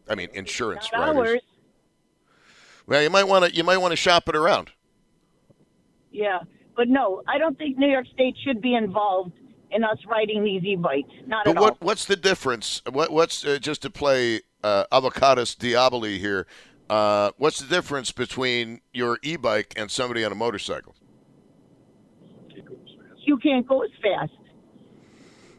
I 0.07 0.15
mean, 0.15 0.29
insurance 0.33 0.89
Not 0.93 1.15
riders. 1.15 1.29
ours. 1.33 1.41
Well, 2.87 3.03
you 3.03 3.09
might 3.09 3.25
want 3.25 3.45
to 3.45 3.55
you 3.55 3.63
might 3.63 3.77
want 3.77 3.91
to 3.91 3.95
shop 3.95 4.27
it 4.27 4.35
around. 4.35 4.71
Yeah, 6.11 6.39
but 6.75 6.87
no, 6.87 7.21
I 7.27 7.37
don't 7.37 7.55
think 7.57 7.77
New 7.77 7.87
York 7.89 8.07
State 8.13 8.35
should 8.43 8.61
be 8.61 8.73
involved 8.73 9.33
in 9.69 9.83
us 9.83 9.97
riding 10.07 10.43
these 10.43 10.63
e-bikes. 10.63 11.11
Not 11.27 11.45
But 11.45 11.57
at 11.57 11.61
what 11.61 11.71
all. 11.73 11.77
what's 11.81 12.05
the 12.05 12.15
difference? 12.15 12.81
What 12.91 13.11
what's 13.11 13.45
uh, 13.45 13.59
just 13.61 13.83
to 13.83 13.91
play 13.91 14.41
uh, 14.63 14.85
advocatus 14.91 15.55
diaboli 15.55 16.17
here? 16.17 16.47
Uh, 16.89 17.29
what's 17.37 17.59
the 17.59 17.67
difference 17.67 18.11
between 18.11 18.81
your 18.91 19.19
e-bike 19.21 19.73
and 19.77 19.91
somebody 19.91 20.25
on 20.25 20.31
a 20.31 20.35
motorcycle? 20.35 20.95
You 23.29 23.38
can't 23.38 23.65
go 23.67 23.83
as 23.83 23.91
fast. 24.01 24.31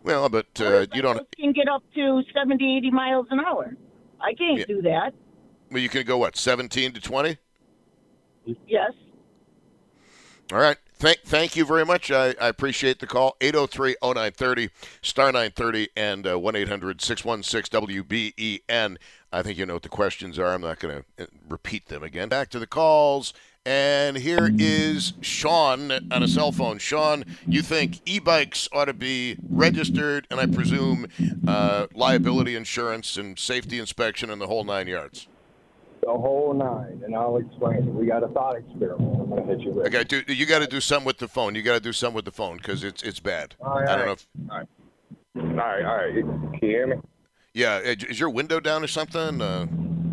Well, 0.03 0.29
but 0.29 0.49
uh, 0.61 0.87
you 0.93 1.03
don't. 1.03 1.25
Can 1.39 1.53
get 1.53 1.69
up 1.69 1.85
to 1.95 2.21
70, 2.35 2.79
80 2.79 2.91
miles 2.91 3.29
an 3.31 3.39
hour. 3.39 3.77
I 4.21 4.35
can't 4.35 4.59
Yeah. 4.59 4.65
do 4.67 4.83
that. 4.83 5.15
Well, 5.71 5.81
you 5.81 5.89
can 5.89 6.05
go 6.05 6.19
what, 6.19 6.37
seventeen 6.37 6.91
to 6.95 7.01
twenty? 7.01 7.37
Yes. 8.67 8.91
All 10.53 10.59
right. 10.59 10.79
Thank, 10.95 11.21
thank 11.25 11.55
you 11.55 11.65
very 11.65 11.85
much. 11.85 12.11
I, 12.11 12.35
I 12.41 12.49
appreciate 12.49 12.99
the 12.99 13.07
call. 13.07 13.37
803-0930, 13.41 14.71
star 15.01 15.27
930, 15.27 15.91
and 15.97 16.27
uh, 16.27 16.31
1-800-616-WBEN. 16.35 18.97
I 19.33 19.43
think 19.43 19.59
you 19.59 19.65
know 19.65 19.75
what 19.75 19.85
the 19.85 19.89
questions 19.89 20.41
are. 20.41 20.53
I'm 20.53 20.61
not 20.63 20.81
going 20.81 21.05
to 21.19 21.29
repeat 21.49 21.87
them 21.87 22.03
again. 22.03 22.29
Back 22.29 22.51
to 22.51 22.59
the 22.59 22.67
calls. 22.67 23.33
And 23.67 24.17
here 24.17 24.51
is 24.59 25.13
Sean 25.21 25.93
on 26.11 26.23
a 26.23 26.29
cell 26.29 26.51
phone. 26.51 26.79
Sean, 26.79 27.25
you 27.47 27.61
think 27.61 28.01
e-bikes 28.07 28.71
ought 28.73 28.87
to 28.87 28.95
be 28.95 29.37
registered, 29.51 30.27
and 30.31 30.41
I 30.41 30.47
presume 30.47 31.07
uh, 31.47 31.87
liability 31.95 32.57
insurance 32.57 33.19
and 33.19 33.39
safety 33.39 33.79
inspection 33.79 34.31
and 34.31 34.41
the 34.41 34.47
whole 34.47 34.65
nine 34.65 34.87
yards. 34.87 35.29
The 36.03 36.09
whole 36.11 36.55
nine, 36.55 37.03
and 37.05 37.15
I'll 37.15 37.37
explain 37.37 37.81
it. 37.81 37.85
We 37.85 38.07
got 38.07 38.23
a 38.23 38.29
thought 38.29 38.57
experiment. 38.57 39.21
I'm 39.21 39.29
gonna 39.29 39.45
hit 39.45 39.61
you 39.61 39.73
with. 39.73 39.95
Okay, 39.95 40.05
do, 40.05 40.23
you 40.33 40.47
got 40.47 40.61
to 40.61 40.67
do 40.67 40.81
something 40.81 41.05
with 41.07 41.19
the 41.19 41.29
phone. 41.29 41.55
You 41.55 41.61
got 41.61 41.75
to 41.75 41.81
do 41.81 41.93
something 41.93 42.17
with 42.17 42.25
the 42.25 42.31
phone 42.33 42.57
because 42.57 42.83
it's 42.83 43.03
it's 43.03 43.21
bad. 43.21 43.57
All 43.61 43.79
right, 43.79 43.87
I 43.91 43.97
don't 43.97 44.07
know. 44.07 44.13
all 44.13 44.13
If, 44.15 44.27
right. 44.49 44.69
All 45.37 45.43
right, 45.57 45.85
all 45.85 45.97
right. 45.97 46.15
Can 46.15 46.59
you 46.63 46.69
hear 46.71 46.87
me? 46.87 46.97
yeah, 47.53 47.79
is 47.81 48.19
your 48.19 48.31
window 48.31 48.59
down 48.61 48.83
or 48.83 48.87
something? 48.87 49.43
Uh, 49.43 49.67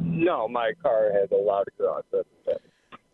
No, 0.04 0.50
my 0.50 0.74
car 0.84 1.14
has 1.14 1.32
a 1.32 1.36
loud 1.36 1.64
exhaust. 1.74 2.08
That's. 2.12 2.28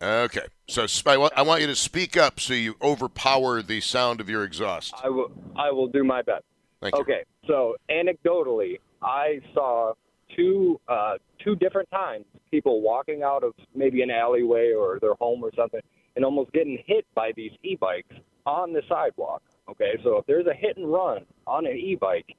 Okay, 0.02 0.46
so 0.68 0.86
I 1.06 1.16
want, 1.16 1.32
I 1.36 1.42
want 1.42 1.60
you 1.60 1.66
to 1.68 1.76
speak 1.76 2.16
up 2.16 2.40
so 2.40 2.54
you 2.54 2.76
overpower 2.82 3.62
the 3.62 3.80
sound 3.80 4.20
of 4.20 4.28
your 4.28 4.44
exhaust. 4.44 4.94
I 5.02 5.08
will. 5.08 5.30
I 5.56 5.70
will 5.70 5.88
do 5.88 6.04
my 6.04 6.22
best. 6.22 6.44
Thank 6.80 6.96
you. 6.96 7.02
Okay, 7.02 7.24
so 7.46 7.76
anecdotally, 7.90 8.80
I 9.02 9.40
saw 9.54 9.94
two 10.36 10.80
uh, 10.88 11.14
two 11.42 11.56
different 11.56 11.90
times 11.90 12.24
people 12.50 12.82
walking 12.82 13.22
out 13.22 13.42
of 13.42 13.52
maybe 13.74 14.02
an 14.02 14.10
alleyway 14.10 14.72
or 14.72 14.98
their 15.00 15.14
home 15.14 15.42
or 15.42 15.50
something, 15.56 15.80
and 16.16 16.24
almost 16.24 16.52
getting 16.52 16.82
hit 16.86 17.04
by 17.14 17.32
these 17.36 17.52
e-bikes 17.62 18.14
on 18.46 18.72
the 18.72 18.82
sidewalk. 18.88 19.42
Okay, 19.68 19.98
so 20.04 20.18
if 20.18 20.26
there's 20.26 20.46
a 20.46 20.54
hit 20.54 20.76
and 20.76 20.92
run 20.92 21.24
on 21.46 21.66
an 21.66 21.76
e-bike, 21.76 22.36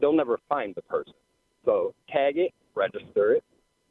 they'll 0.00 0.12
never 0.12 0.38
find 0.48 0.74
the 0.74 0.82
person. 0.82 1.14
So 1.64 1.94
tag 2.10 2.36
it, 2.36 2.52
register 2.74 3.32
it, 3.34 3.44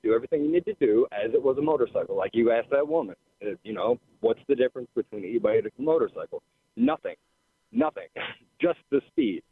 do 0.04 0.14
everything 0.14 0.44
you 0.44 0.52
need 0.52 0.66
to 0.66 0.74
do 0.76 1.08
as 1.12 1.34
it 1.34 1.42
was 1.42 1.58
a 1.58 1.62
motorcycle. 1.62 2.16
Like 2.16 2.32
you 2.34 2.52
asked 2.52 2.70
that 2.72 2.88
woman, 2.88 3.16
uh, 3.42 3.52
you 3.64 3.74
know, 3.74 4.00
what's 4.20 4.42
the 4.48 4.56
difference 4.56 4.90
between 4.96 5.24
an 5.24 5.30
e-bike 5.30 5.64
and 5.64 5.72
a 5.80 5.82
motorcycle? 5.82 6.44
Nothing, 6.76 7.16
nothing, 7.72 8.08
just 8.62 8.80
the 8.92 9.02
speed. 9.08 9.44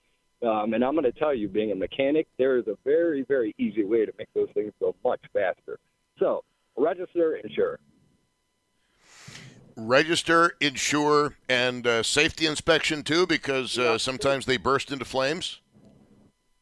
Um, 0.44 0.74
and 0.74 0.84
I'm 0.84 0.94
going 0.94 1.04
to 1.04 1.12
tell 1.12 1.36
you, 1.36 1.48
being 1.48 1.72
a 1.72 1.76
mechanic, 1.76 2.28
there 2.38 2.58
is 2.58 2.68
a 2.68 2.76
very, 2.84 3.24
very 3.28 3.54
easy 3.60 3.84
way 3.84 4.06
to 4.06 4.12
make 4.18 4.28
those 4.34 4.50
things 4.54 4.74
go 4.80 4.96
much 5.04 5.22
faster. 5.34 5.78
So, 6.20 6.44
register, 6.76 7.36
insure. 7.36 7.80
Register, 9.78 10.54
insure, 10.60 11.36
and 11.48 11.86
uh, 11.86 12.04
safety 12.04 12.46
inspection 12.48 13.04
too, 13.04 13.28
because 13.28 13.78
uh, 13.78 13.98
sometimes 13.98 14.46
they 14.46 14.58
burst 14.58 14.92
into 14.92 15.06
flames. 15.06 15.61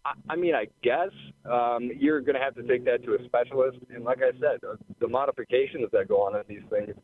I, 0.06 0.36
mean, 0.36 0.56
I 0.56 0.68
guess 0.82 1.10
um, 1.50 1.92
you're 1.96 2.22
going 2.22 2.36
to 2.36 2.42
have 2.42 2.56
to 2.56 2.64
take 2.64 2.86
that 2.86 3.04
to 3.04 3.16
a 3.16 3.26
specialist. 3.26 3.78
And 3.94 4.04
like 4.04 4.20
I 4.20 4.32
said, 4.40 4.60
uh, 4.68 4.76
the 5.00 5.08
modifications 5.08 5.90
that 5.92 6.08
go 6.08 6.22
on 6.24 6.36
in 6.36 6.44
these 6.48 6.68
things, 6.70 6.96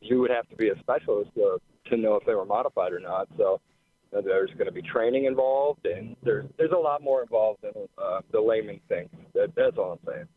you 0.00 0.20
would 0.20 0.30
have 0.30 0.48
to 0.48 0.56
be 0.56 0.68
a 0.68 0.78
specialist 0.80 1.30
to, 1.36 1.58
to 1.90 1.96
know 1.96 2.16
if 2.16 2.26
they 2.26 2.34
were 2.34 2.44
modified 2.44 2.92
or 2.92 3.00
not. 3.00 3.28
So 3.38 3.60
uh, 4.16 4.20
there's 4.20 4.50
going 4.52 4.66
to 4.66 4.72
be 4.72 4.82
training 4.82 5.24
involved, 5.24 5.86
and 5.86 6.16
there's 6.22 6.46
there's 6.58 6.72
a 6.72 6.76
lot 6.78 7.02
more 7.02 7.22
involved 7.22 7.62
than 7.62 7.72
uh, 7.96 8.20
the 8.30 8.40
layman 8.40 8.80
thing. 8.88 9.08
That, 9.34 9.54
that's 9.54 9.78
all 9.78 9.92
I'm 9.92 10.12
saying. 10.12 10.28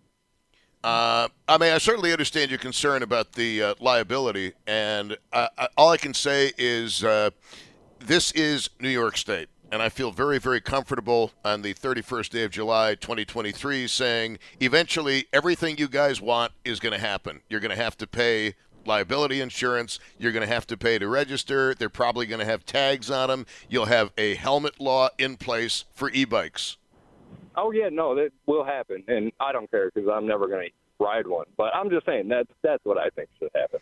Uh, 0.84 1.28
I 1.48 1.58
mean, 1.58 1.74
I 1.74 1.80
certainly 1.80 2.12
understand 2.12 2.52
your 2.52 2.60
concern 2.60 3.02
about 3.02 3.34
the 3.34 3.64
uh, 3.64 3.76
liability, 3.80 4.54
and 4.68 5.18
I, 5.34 5.50
all 5.76 5.90
I 5.90 5.98
can 5.98 6.14
say 6.14 6.52
is 6.58 7.04
uh, 7.04 7.32
this 8.00 8.32
is 8.34 8.70
New 8.80 8.90
York 8.90 9.18
State, 9.18 9.50
and 9.76 9.84
I 9.84 9.90
feel 9.90 10.12
very, 10.12 10.40
very 10.40 10.62
comfortable 10.62 11.34
on 11.44 11.62
the 11.62 11.74
31st 11.74 12.30
day 12.30 12.44
of 12.44 12.52
July, 12.52 12.96
2023, 12.96 13.88
saying 13.88 14.40
eventually 14.62 15.26
everything 15.34 15.78
you 15.78 15.90
guys 15.90 16.22
want 16.22 16.54
is 16.64 16.80
going 16.80 16.94
to 16.94 16.98
happen. 16.98 17.42
You're 17.50 17.60
going 17.60 17.76
to 17.76 17.84
have 17.84 17.98
to 17.98 18.08
pay 18.08 18.56
liability 18.86 19.42
insurance. 19.42 20.00
You're 20.18 20.32
going 20.32 20.48
to 20.48 20.54
have 20.54 20.66
to 20.68 20.78
pay 20.78 20.98
to 20.98 21.10
register. 21.10 21.76
They're 21.76 21.90
probably 21.90 22.26
going 22.26 22.40
to 22.40 22.46
have 22.46 22.66
tags 22.66 23.12
on 23.12 23.28
them. 23.28 23.46
You'll 23.68 23.88
have 23.88 24.14
a 24.18 24.36
helmet 24.36 24.80
law 24.80 25.10
in 25.18 25.36
place 25.36 25.84
for 25.94 26.10
e-bikes. 26.10 26.78
Oh 27.58 27.72
yeah, 27.72 27.90
no, 27.92 28.16
that 28.16 28.32
will 28.46 28.64
happen, 28.64 29.04
and 29.10 29.34
I 29.42 29.52
don't 29.52 29.70
care 29.70 29.92
because 29.94 30.10
I'm 30.10 30.26
never 30.26 30.48
going 30.48 30.70
to 30.70 31.04
ride 31.04 31.28
one. 31.28 31.48
But 31.58 31.76
I'm 31.76 31.90
just 31.90 32.06
saying 32.06 32.30
that's 32.30 32.52
that's 32.62 32.84
what 32.86 32.98
I 32.98 33.10
think 33.10 33.28
should 33.40 33.52
happen. 33.54 33.82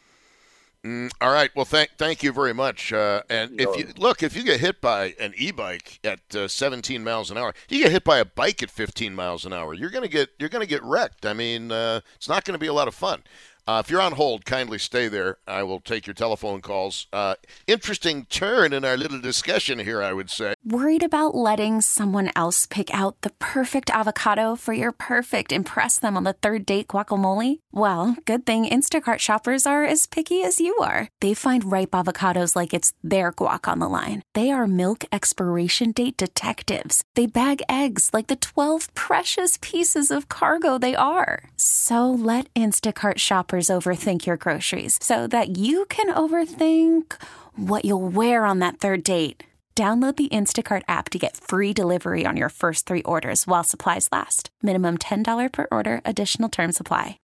Mm, 0.86 1.12
all 1.22 1.32
right. 1.32 1.50
Well, 1.56 1.64
thank 1.64 1.92
thank 1.98 2.24
you 2.24 2.34
very 2.34 2.54
much. 2.54 2.92
Uh, 2.92 3.22
and 3.30 3.60
if 3.60 3.78
you 3.78 3.88
look, 3.98 4.22
if 4.22 4.36
you 4.36 4.44
get 4.44 4.60
hit 4.60 4.82
by 4.82 5.16
an 5.18 5.34
e-bike 5.38 6.00
at 6.04 6.36
uh, 6.36 6.50
17 6.50 7.02
miles 7.02 7.32
an 7.32 7.38
hour, 7.38 7.54
you 7.70 7.82
get 7.82 7.92
hit 7.94 8.04
by 8.04 8.18
a 8.20 8.26
bike 8.26 8.62
at 8.62 8.70
15 8.70 9.16
miles 9.16 9.46
an 9.46 9.54
hour, 9.54 9.74
you're 9.74 9.90
gonna 9.90 10.10
get 10.10 10.32
you're 10.40 10.50
gonna 10.50 10.66
get 10.66 10.84
wrecked. 10.84 11.26
I 11.26 11.32
mean, 11.32 11.72
uh, 11.72 12.02
it's 12.16 12.28
not 12.28 12.44
going 12.44 12.54
to 12.54 12.60
be 12.60 12.68
a 12.68 12.74
lot 12.74 12.90
of 12.90 12.96
fun. 12.96 13.24
Uh, 13.66 13.82
if 13.84 13.90
you're 13.90 14.02
on 14.02 14.14
hold, 14.14 14.44
kindly 14.44 14.78
stay 14.78 15.08
there. 15.08 15.38
I 15.48 15.64
will 15.64 15.80
take 15.80 16.06
your 16.06 16.14
telephone 16.14 16.62
calls. 16.62 17.08
Uh, 17.14 17.36
interesting 17.66 18.26
turn 18.26 18.74
in 18.74 18.84
our 18.84 18.98
little 18.98 19.22
discussion 19.22 19.80
here, 19.80 20.04
I 20.04 20.12
would 20.12 20.30
say. 20.30 20.56
Worried 20.66 21.04
about 21.04 21.34
letting 21.34 21.80
someone 21.80 22.30
else 22.36 22.66
pick 22.66 22.94
out 22.94 23.22
the 23.22 23.32
perfect 23.40 23.90
avocado 23.90 24.56
for 24.58 24.74
your 24.74 24.92
perfect 24.92 25.54
impress 25.54 25.98
them 25.98 26.18
on 26.18 26.26
the 26.26 26.34
third 26.34 26.66
date 26.66 26.90
guacamole? 26.90 27.60
Well, 27.72 28.18
good 28.26 28.46
thing 28.46 28.66
Instacart 28.66 29.20
shoppers 29.20 29.66
are 29.66 29.86
as 29.86 30.08
picky 30.08 30.44
as 30.44 30.60
you 30.60 30.76
are. 30.78 31.08
They 31.22 31.34
find 31.34 31.72
ripe 31.72 31.92
avocados 31.92 32.56
like 32.56 32.74
it's 32.74 32.94
their 33.04 33.32
guac 33.32 33.68
on 33.68 33.80
the 33.80 33.88
line. 33.90 34.24
They 34.34 34.52
are 34.52 34.68
milk 34.68 35.06
expiration 35.12 35.92
date 35.92 36.18
detectives. 36.18 37.04
They 37.16 37.28
bag 37.28 37.62
eggs 37.70 38.10
like 38.14 38.28
the 38.28 38.36
12 38.36 38.94
precious 38.94 39.58
pieces 39.62 40.12
of 40.12 40.28
cargo 40.28 40.78
they 40.78 40.96
are. 40.96 41.50
So 41.56 42.10
let 42.10 42.54
Instacart 42.54 43.20
shoppers 43.20 43.53
overthink 43.62 44.26
your 44.26 44.38
groceries 44.38 44.98
so 45.02 45.28
that 45.28 45.58
you 45.58 45.84
can 45.90 46.06
overthink 46.14 47.12
what 47.56 47.84
you'll 47.84 48.08
wear 48.10 48.46
on 48.46 48.60
that 48.60 48.78
third 48.78 49.04
date. 49.04 49.44
Download 49.76 50.16
the 50.16 50.30
Instacart 50.30 50.84
app 50.88 51.10
to 51.10 51.18
get 51.18 51.36
free 51.36 51.74
delivery 51.74 52.28
on 52.28 52.38
your 52.38 52.50
first 52.50 52.86
three 52.86 53.02
orders 53.02 53.48
while 53.48 53.64
supplies 53.64 54.08
last. 54.12 54.52
Minimum 54.62 55.00
$10 55.00 55.52
per 55.52 55.68
order, 55.72 56.00
additional 56.06 56.48
term 56.48 56.72
supply. 56.72 57.18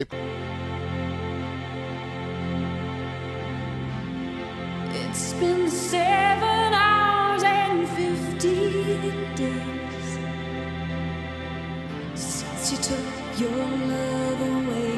It's 5.18 5.32
been 5.34 5.68
seven 5.68 6.72
hours 6.72 7.42
and 7.42 7.88
fifteen 7.88 9.34
days 9.34 10.18
since 12.14 12.70
you 12.70 12.78
took 12.78 13.40
your 13.40 13.50
love 13.50 14.40
away. 14.40 14.95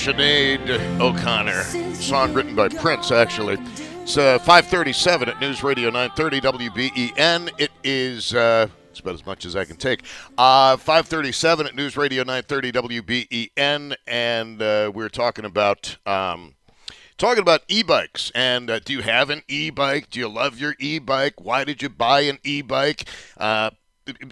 Sinead 0.00 0.80
O'Connor, 0.98 1.62
song 1.94 2.32
written 2.32 2.54
by 2.54 2.68
Prince, 2.68 3.12
actually. 3.12 3.58
It's 4.02 4.16
uh, 4.16 4.38
537 4.38 5.28
at 5.28 5.40
News 5.40 5.62
Radio 5.62 5.90
930 5.90 6.40
WBEN. 6.40 7.50
It 7.58 7.70
is, 7.84 8.34
uh, 8.34 8.68
it's 8.90 9.00
about 9.00 9.14
as 9.14 9.24
much 9.24 9.44
as 9.44 9.56
I 9.56 9.64
can 9.64 9.76
take. 9.76 10.02
Uh, 10.36 10.76
537 10.76 11.66
at 11.66 11.74
News 11.74 11.96
Radio 11.96 12.22
930 12.22 12.72
WBEN, 12.72 13.94
and 14.06 14.60
uh, 14.60 14.90
we're 14.94 15.08
talking 15.08 15.44
about. 15.44 15.96
Um, 16.06 16.54
Talking 17.18 17.42
about 17.42 17.64
e-bikes, 17.68 18.32
and 18.34 18.70
uh, 18.70 18.78
do 18.78 18.94
you 18.94 19.02
have 19.02 19.28
an 19.28 19.42
e-bike? 19.46 20.08
Do 20.08 20.18
you 20.18 20.26
love 20.26 20.58
your 20.58 20.74
e-bike? 20.78 21.34
Why 21.36 21.64
did 21.64 21.82
you 21.82 21.90
buy 21.90 22.20
an 22.20 22.38
e-bike? 22.42 23.06
Uh, 23.36 23.72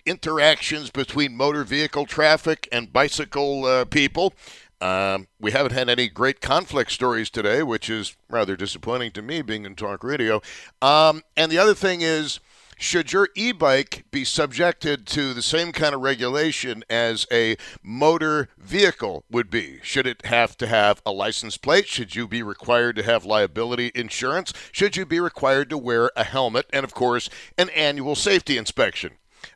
interactions 0.07 0.89
between 0.89 1.37
motor 1.37 1.65
vehicle 1.65 2.07
traffic 2.07 2.67
and 2.73 2.91
bicycle 2.91 3.67
uh, 3.67 3.85
people. 3.85 4.33
Um, 4.81 5.27
we 5.39 5.51
haven't 5.51 5.73
had 5.73 5.91
any 5.91 6.09
great 6.09 6.41
conflict 6.41 6.91
stories 6.91 7.29
today, 7.29 7.63
which 7.63 7.91
is 7.91 8.17
rather 8.31 8.57
disappointing 8.57 9.11
to 9.13 9.21
me 9.23 9.43
being 9.43 9.67
in 9.67 9.75
talk 9.75 10.03
radio. 10.03 10.41
Um, 10.81 11.23
and 11.37 11.53
the 11.53 11.59
other 11.59 11.75
thing 11.75 12.01
is, 12.01 12.41
should 12.79 13.13
your 13.13 13.29
e 13.35 13.51
bike 13.51 14.05
be 14.13 14.25
subjected 14.25 15.05
to 15.09 15.35
the 15.35 15.43
same 15.43 15.73
kind 15.73 15.95
of 15.95 16.01
regulation 16.01 16.85
as 16.89 17.27
a 17.31 17.57
motor 17.83 18.49
vehicle 18.57 19.25
would 19.31 19.51
be? 19.51 19.81
Should 19.83 20.07
it 20.07 20.25
have 20.25 20.57
to 20.59 20.67
have 20.69 21.03
a 21.05 21.11
license 21.11 21.57
plate? 21.57 21.89
Should 21.89 22.15
you 22.15 22.29
be 22.29 22.43
required 22.43 22.95
to 22.97 23.03
have 23.03 23.25
liability 23.25 23.91
insurance? 23.97 24.53
Should 24.71 24.97
you 24.97 25.05
be 25.05 25.19
required 25.19 25.69
to 25.71 25.79
wear 25.79 26.13
a 26.15 26.23
helmet? 26.23 26.67
And 26.73 26.85
of 26.85 26.95
course, 26.95 27.29
an 27.59 27.69
annual 27.71 28.15
safety 28.15 28.57
inspection. 28.57 29.15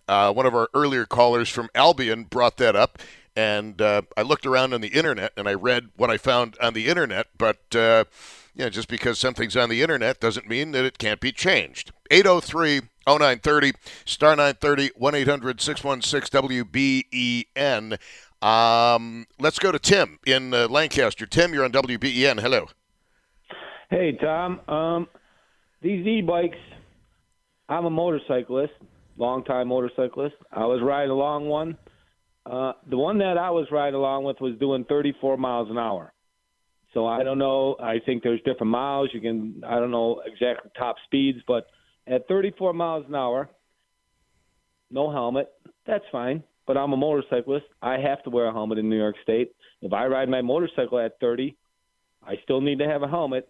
Uh, 0.08 0.32
one 0.32 0.46
of 0.46 0.54
our 0.54 0.68
earlier 0.74 1.06
callers 1.06 1.48
from 1.48 1.70
Albion 1.76 2.24
brought 2.24 2.56
that 2.56 2.74
up. 2.74 2.98
And 3.34 3.80
uh, 3.80 4.02
I 4.16 4.22
looked 4.22 4.46
around 4.46 4.74
on 4.74 4.80
the 4.80 4.88
internet 4.88 5.32
and 5.36 5.48
I 5.48 5.54
read 5.54 5.90
what 5.96 6.10
I 6.10 6.18
found 6.18 6.56
on 6.60 6.74
the 6.74 6.88
internet, 6.88 7.28
but 7.38 7.74
uh, 7.74 8.04
yeah, 8.54 8.68
just 8.68 8.88
because 8.88 9.18
something's 9.18 9.56
on 9.56 9.68
the 9.68 9.82
internet 9.82 10.20
doesn't 10.20 10.48
mean 10.48 10.72
that 10.72 10.84
it 10.84 10.98
can't 10.98 11.20
be 11.20 11.32
changed. 11.32 11.92
803 12.10 12.82
0930, 13.06 13.72
star 14.04 14.36
930, 14.36 14.90
1 14.96 15.14
800 15.14 15.60
616 15.60 16.42
WBEN. 16.42 17.98
Um, 18.42 19.26
let's 19.38 19.58
go 19.58 19.72
to 19.72 19.78
Tim 19.78 20.18
in 20.26 20.52
uh, 20.52 20.68
Lancaster. 20.68 21.26
Tim, 21.26 21.54
you're 21.54 21.64
on 21.64 21.72
WBEN. 21.72 22.40
Hello. 22.40 22.66
Hey, 23.88 24.18
Tom. 24.20 24.60
Um, 24.68 25.08
these 25.80 26.06
e-bikes, 26.06 26.56
I'm 27.68 27.84
a 27.84 27.90
motorcyclist, 27.90 28.72
long-time 29.16 29.68
motorcyclist. 29.68 30.36
I 30.52 30.66
was 30.66 30.80
riding 30.82 31.10
along 31.10 31.46
one. 31.46 31.76
Uh, 32.44 32.72
the 32.88 32.96
one 32.96 33.18
that 33.18 33.38
I 33.38 33.50
was 33.50 33.66
riding 33.70 33.94
along 33.94 34.24
with 34.24 34.40
was 34.40 34.58
doing 34.58 34.84
34 34.84 35.36
miles 35.36 35.70
an 35.70 35.78
hour. 35.78 36.11
So 36.94 37.06
I 37.06 37.22
don't 37.22 37.38
know. 37.38 37.76
I 37.80 37.98
think 38.04 38.22
there's 38.22 38.40
different 38.42 38.70
miles. 38.70 39.10
You 39.12 39.20
can, 39.20 39.62
I 39.66 39.78
don't 39.78 39.90
know 39.90 40.20
exactly 40.26 40.70
top 40.76 40.96
speeds, 41.06 41.38
but 41.46 41.66
at 42.06 42.28
34 42.28 42.72
miles 42.74 43.04
an 43.08 43.14
hour, 43.14 43.48
no 44.90 45.10
helmet, 45.10 45.48
that's 45.86 46.04
fine. 46.12 46.42
But 46.66 46.76
I'm 46.76 46.92
a 46.92 46.96
motorcyclist. 46.96 47.66
I 47.80 47.98
have 47.98 48.22
to 48.24 48.30
wear 48.30 48.46
a 48.46 48.52
helmet 48.52 48.78
in 48.78 48.88
New 48.88 48.98
York 48.98 49.16
State. 49.22 49.52
If 49.80 49.92
I 49.92 50.06
ride 50.06 50.28
my 50.28 50.42
motorcycle 50.42 50.98
at 50.98 51.18
30, 51.20 51.56
I 52.24 52.34
still 52.44 52.60
need 52.60 52.78
to 52.78 52.86
have 52.86 53.02
a 53.02 53.08
helmet. 53.08 53.48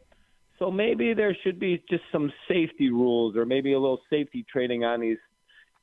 So 0.59 0.71
maybe 0.71 1.12
there 1.12 1.37
should 1.43 1.59
be 1.59 1.83
just 1.90 2.05
some 2.12 2.33
safety 2.49 2.90
rules 2.90 3.37
or 3.37 3.45
maybe 3.45 3.73
a 3.73 3.81
little 3.81 4.01
safety 4.09 4.47
training 4.51 4.85
on 4.85 5.01
these 5.01 5.19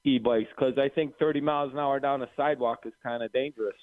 e-bikes 0.05 0.49
because 0.55 0.77
I 0.77 0.89
think 0.89 1.17
30 1.19 1.41
miles 1.41 1.73
an 1.73 1.79
hour 1.79 1.99
down 1.99 2.21
a 2.21 2.29
sidewalk 2.37 2.79
is 2.85 2.93
kind 3.03 3.21
of 3.21 3.31
dangerous. 3.33 3.75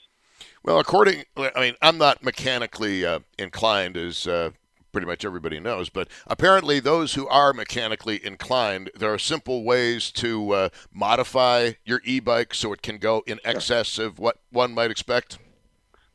Well, 0.66 0.80
according, 0.80 1.22
I 1.36 1.60
mean, 1.60 1.74
I'm 1.80 1.96
not 1.96 2.24
mechanically 2.24 3.06
uh, 3.06 3.20
inclined, 3.38 3.96
as 3.96 4.26
uh, 4.26 4.50
pretty 4.90 5.06
much 5.06 5.24
everybody 5.24 5.60
knows, 5.60 5.90
but 5.90 6.08
apparently, 6.26 6.80
those 6.80 7.14
who 7.14 7.28
are 7.28 7.52
mechanically 7.52 8.24
inclined, 8.26 8.90
there 8.98 9.12
are 9.12 9.18
simple 9.18 9.62
ways 9.62 10.10
to 10.12 10.50
uh, 10.52 10.68
modify 10.92 11.74
your 11.84 12.00
e-bike 12.04 12.52
so 12.52 12.72
it 12.72 12.82
can 12.82 12.98
go 12.98 13.22
in 13.28 13.38
excess 13.44 13.96
of 13.96 14.18
what 14.18 14.38
one 14.50 14.74
might 14.74 14.90
expect. 14.90 15.38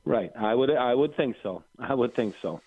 Right. 0.04 0.32
I 0.38 0.54
would. 0.54 0.70
I 0.70 0.96
would 0.96 1.16
think 1.16 1.38
so. 1.42 1.64
I 1.80 1.94
would 1.94 2.14
think 2.14 2.36
so. 2.42 2.60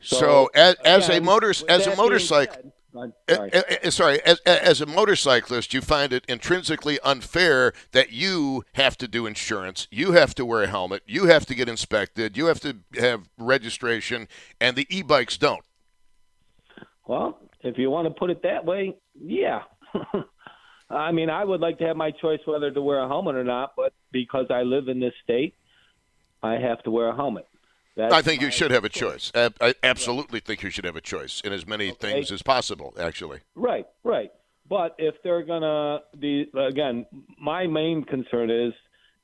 So, 0.00 0.48
as, 0.54 0.76
as 0.86 1.08
a 1.10 1.12
again, 1.12 1.24
motor, 1.26 1.48
with 1.48 1.64
as 1.68 1.86
a 1.86 1.96
motorcycle. 1.96 2.54
said- 2.54 2.72
sorry. 2.92 3.50
sorry, 3.90 4.22
as, 4.22 4.40
as 4.40 4.80
a 4.80 4.86
motorcyclist, 4.86 5.72
you 5.74 5.80
find 5.80 6.12
it 6.12 6.24
intrinsically 6.28 6.98
unfair 7.00 7.72
that 7.92 8.12
you 8.12 8.64
have 8.74 8.96
to 8.98 9.08
do 9.08 9.26
insurance, 9.26 9.86
you 9.90 10.12
have 10.12 10.34
to 10.36 10.44
wear 10.44 10.62
a 10.62 10.66
helmet, 10.66 11.02
you 11.06 11.26
have 11.26 11.46
to 11.46 11.54
get 11.54 11.68
inspected, 11.68 12.36
you 12.36 12.46
have 12.46 12.60
to 12.60 12.78
have 12.98 13.28
registration, 13.38 14.28
and 14.60 14.76
the 14.76 14.86
e-bikes 14.88 15.36
don't. 15.36 15.64
Well, 17.06 17.38
if 17.62 17.76
you 17.78 17.90
want 17.90 18.08
to 18.08 18.14
put 18.14 18.30
it 18.30 18.42
that 18.42 18.64
way, 18.64 18.96
yeah. 19.20 19.62
I 20.90 21.12
mean, 21.12 21.30
I 21.30 21.44
would 21.44 21.60
like 21.60 21.78
to 21.78 21.86
have 21.86 21.96
my 21.96 22.10
choice 22.10 22.40
whether 22.44 22.70
to 22.70 22.82
wear 22.82 23.00
a 23.00 23.08
helmet 23.08 23.36
or 23.36 23.44
not, 23.44 23.74
but 23.76 23.92
because 24.12 24.46
I 24.50 24.62
live 24.62 24.88
in 24.88 24.98
this 24.98 25.14
state, 25.22 25.54
I 26.42 26.54
have 26.54 26.82
to 26.84 26.90
wear 26.90 27.08
a 27.08 27.14
helmet. 27.14 27.46
That's 27.96 28.14
I 28.14 28.22
think 28.22 28.40
you 28.40 28.50
should 28.50 28.70
have 28.70 28.84
a 28.84 28.88
choice. 28.88 29.30
Ab- 29.34 29.56
I 29.60 29.74
absolutely 29.82 30.40
think 30.40 30.62
you 30.62 30.70
should 30.70 30.84
have 30.84 30.96
a 30.96 31.00
choice 31.00 31.40
in 31.42 31.52
as 31.52 31.66
many 31.66 31.90
things 31.90 32.30
as 32.32 32.42
possible. 32.42 32.94
Actually, 32.98 33.40
Right, 33.54 33.86
right. 34.04 34.30
But 34.68 34.94
if 34.98 35.16
they're 35.24 35.42
gonna 35.42 36.00
be 36.18 36.48
again, 36.56 37.04
my 37.38 37.66
main 37.66 38.04
concern 38.04 38.50
is 38.50 38.72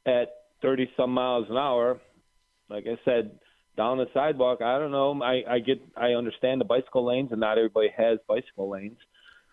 at 0.05 0.29
thirty 0.61 0.91
some 0.97 1.11
miles 1.13 1.47
an 1.49 1.57
hour. 1.57 2.01
Like 2.69 2.85
I 2.89 2.99
said, 3.05 3.39
down 3.77 3.99
the 3.99 4.07
sidewalk. 4.13 4.61
I 4.61 4.79
don't 4.81 4.91
know. 4.91 5.23
I, 5.23 5.45
I 5.49 5.59
get. 5.61 5.81
I 5.97 6.15
understand 6.15 6.61
the 6.61 6.65
bicycle 6.65 7.05
lanes, 7.07 7.31
and 7.31 7.41
not 7.41 7.59
everybody 7.59 7.91
has 7.97 8.19
bicycle 8.27 8.69
lanes. 8.69 8.99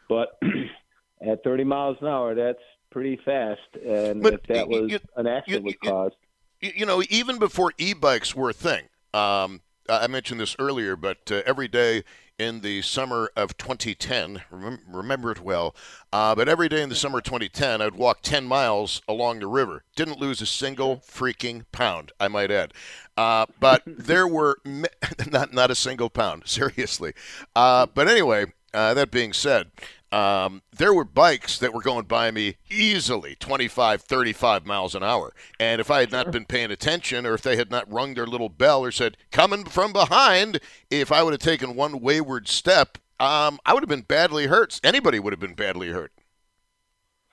But 0.10 0.40
at 1.22 1.44
thirty 1.44 1.64
miles 1.64 1.98
an 2.02 2.08
hour, 2.08 2.34
that's 2.34 2.58
pretty 2.90 3.20
fast. 3.24 3.62
And 3.86 4.24
But 4.24 4.34
if 4.34 4.44
that 4.48 4.68
was 4.68 4.90
you- 4.92 5.00
an 5.16 5.28
accident 5.28 5.64
was 5.66 5.76
caused, 5.84 6.16
you, 6.60 6.72
you 6.78 6.86
know, 6.88 7.04
even 7.10 7.38
before 7.38 7.72
e-bikes 7.78 8.36
were 8.36 8.50
a 8.50 8.54
thing, 8.54 8.86
um, 9.14 9.62
I 9.90 10.08
mentioned 10.08 10.40
this 10.40 10.56
earlier, 10.60 10.96
but 10.96 11.32
uh, 11.32 11.42
every 11.46 11.68
day 11.68 12.04
in 12.40 12.62
the 12.62 12.82
summer 12.82 13.32
of 13.36 13.58
2010, 13.58 14.42
remember, 14.50 14.82
remember 14.88 15.32
it 15.32 15.42
well, 15.42 15.76
uh, 16.12 16.34
but 16.34 16.50
every 16.50 16.68
day 16.68 16.82
in 16.82 16.90
the 16.90 16.96
summer 16.96 17.20
of 17.20 17.24
2010, 17.26 17.82
I'd 17.82 17.96
walk 17.96 18.22
10 18.22 18.46
miles 18.46 19.02
along 19.08 19.40
the 19.40 19.48
river. 19.48 19.84
Didn't 19.96 20.20
lose 20.20 20.42
a 20.42 20.46
single 20.46 20.98
freaking 20.98 21.66
pound, 21.72 22.12
I 22.20 22.28
might 22.28 22.50
add. 22.52 22.74
Uh, 23.16 23.46
but 23.60 23.84
there 23.86 24.28
were 24.28 24.58
me- 24.64 24.88
not 25.32 25.54
not 25.54 25.72
a 25.72 25.76
single 25.76 26.10
pound, 26.10 26.44
seriously. 26.48 27.14
Uh, 27.56 27.86
but 27.86 28.08
anyway, 28.08 28.46
uh, 28.74 28.94
that 28.94 29.12
being 29.12 29.34
said, 29.34 29.72
um, 30.14 30.62
there 30.72 30.94
were 30.94 31.04
bikes 31.04 31.58
that 31.58 31.74
were 31.74 31.82
going 31.82 32.06
by 32.06 32.30
me 32.30 32.58
easily 32.70 33.36
25, 33.40 34.04
35 34.04 34.66
miles 34.66 34.94
an 34.94 35.04
hour. 35.04 35.34
And 35.60 35.82
if 35.82 35.90
I 35.90 36.02
had 36.02 36.12
not 36.12 36.32
been 36.32 36.46
paying 36.46 36.70
attention 36.70 37.26
or 37.26 37.34
if 37.34 37.42
they 37.42 37.56
had 37.56 37.72
not 37.72 37.92
rung 37.92 38.14
their 38.14 38.28
little 38.28 38.50
bell 38.50 38.84
or 38.84 38.92
said, 38.92 39.18
coming 39.32 39.66
from 39.66 39.92
behind, 39.92 40.60
if 40.92 41.12
I 41.12 41.24
would 41.24 41.34
have 41.34 41.42
taken 41.42 41.76
one 41.76 42.00
wayward 42.00 42.48
step, 42.48 43.00
um, 43.20 43.60
I 43.66 43.74
would 43.74 43.82
have 43.82 43.90
been 43.90 44.02
badly 44.02 44.46
hurt. 44.46 44.80
Anybody 44.84 45.20
would 45.20 45.34
have 45.34 45.40
been 45.40 45.56
badly 45.56 45.90
hurt. 45.90 46.12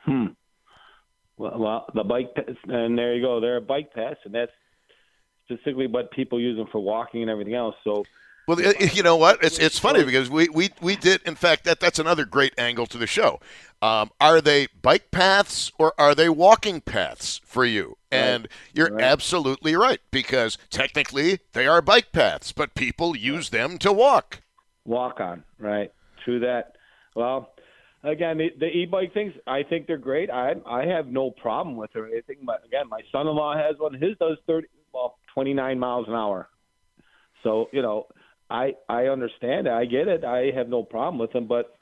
hmm. 0.04 0.26
Well, 1.36 1.58
well, 1.58 1.86
the 1.94 2.04
bike 2.04 2.34
pass, 2.34 2.54
and 2.68 2.98
there 2.98 3.14
you 3.14 3.22
go. 3.22 3.40
They're 3.40 3.56
a 3.56 3.62
bike 3.62 3.94
pass, 3.94 4.16
and 4.24 4.34
that's 4.34 4.52
specifically 5.44 5.86
what 5.86 6.10
people 6.10 6.38
use 6.38 6.56
them 6.56 6.68
for 6.70 6.80
walking 6.80 7.22
and 7.22 7.30
everything 7.30 7.54
else. 7.54 7.74
So 7.82 8.04
Well, 8.50 8.74
you 8.92 9.02
know 9.02 9.16
what? 9.16 9.42
It's 9.44 9.58
it's 9.58 9.78
funny 9.78 10.04
because 10.04 10.28
we, 10.28 10.48
we, 10.48 10.70
we 10.80 10.96
did. 10.96 11.22
In 11.24 11.36
fact, 11.36 11.64
that 11.64 11.78
that's 11.78 11.98
another 12.00 12.24
great 12.24 12.52
angle 12.58 12.86
to 12.86 12.98
the 12.98 13.06
show. 13.06 13.40
Um, 13.80 14.10
are 14.20 14.40
they 14.40 14.66
bike 14.82 15.10
paths 15.10 15.70
or 15.78 15.94
are 15.98 16.14
they 16.14 16.28
walking 16.28 16.80
paths 16.80 17.40
for 17.44 17.64
you? 17.64 17.96
And 18.10 18.48
you're 18.74 18.90
Right. 18.90 19.04
absolutely 19.04 19.76
right 19.76 20.00
because 20.10 20.58
technically 20.68 21.38
they 21.52 21.66
are 21.66 21.80
bike 21.80 22.12
paths, 22.12 22.50
but 22.52 22.74
people 22.74 23.16
use 23.16 23.50
them 23.50 23.78
to 23.78 23.92
walk. 23.92 24.42
walk 24.84 25.20
on, 25.20 25.44
right? 25.58 25.92
True 26.24 26.40
that. 26.40 26.74
Well, 27.14 27.52
again, 28.02 28.38
the, 28.38 28.48
the 28.58 28.66
e-bike 28.66 29.14
things, 29.14 29.32
I 29.46 29.62
think 29.62 29.86
they're 29.86 29.96
great. 29.96 30.28
I 30.28 30.54
I 30.66 30.86
have 30.86 31.06
no 31.06 31.30
problem 31.30 31.76
with 31.76 31.92
them 31.92 32.02
or 32.02 32.06
anything. 32.08 32.38
But 32.42 32.64
again, 32.66 32.88
my 32.88 33.00
son-in-law 33.12 33.56
has 33.56 33.76
one. 33.78 33.94
His 33.94 34.16
does 34.18 34.38
thirty, 34.46 34.66
well, 34.92 35.18
twenty-nine 35.34 35.78
miles 35.78 36.08
an 36.08 36.14
hour. 36.14 36.48
So 37.44 37.68
you 37.72 37.80
know, 37.80 38.06
I 38.50 38.74
I 38.88 39.06
understand 39.06 39.66
it. 39.66 39.72
I 39.72 39.84
get 39.84 40.08
it. 40.08 40.24
I 40.24 40.50
have 40.50 40.68
no 40.68 40.82
problem 40.82 41.18
with 41.18 41.32
them. 41.32 41.46
But 41.46 41.76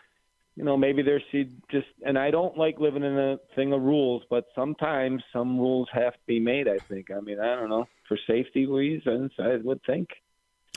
you 0.57 0.65
know, 0.65 0.77
maybe 0.77 1.03
there's 1.03 1.23
just, 1.71 1.87
and 2.05 2.19
I 2.19 2.33
don't 2.33 2.59
like 2.59 2.81
living 2.81 3.05
in 3.05 3.17
a 3.17 3.39
thing 3.55 3.73
of 3.73 3.81
rules, 3.81 4.25
but 4.29 4.47
sometimes 4.57 5.23
some 5.33 5.57
rules 5.57 5.89
have 5.93 6.15
to 6.15 6.19
be 6.27 6.41
made. 6.41 6.67
I 6.67 6.79
think. 6.79 7.11
I 7.11 7.21
mean, 7.21 7.39
I 7.39 7.55
don't 7.55 7.69
know 7.69 7.87
for 8.09 8.19
safety 8.27 8.67
reasons. 8.67 9.31
I 9.39 9.57
would 9.57 9.81
think. 9.85 10.09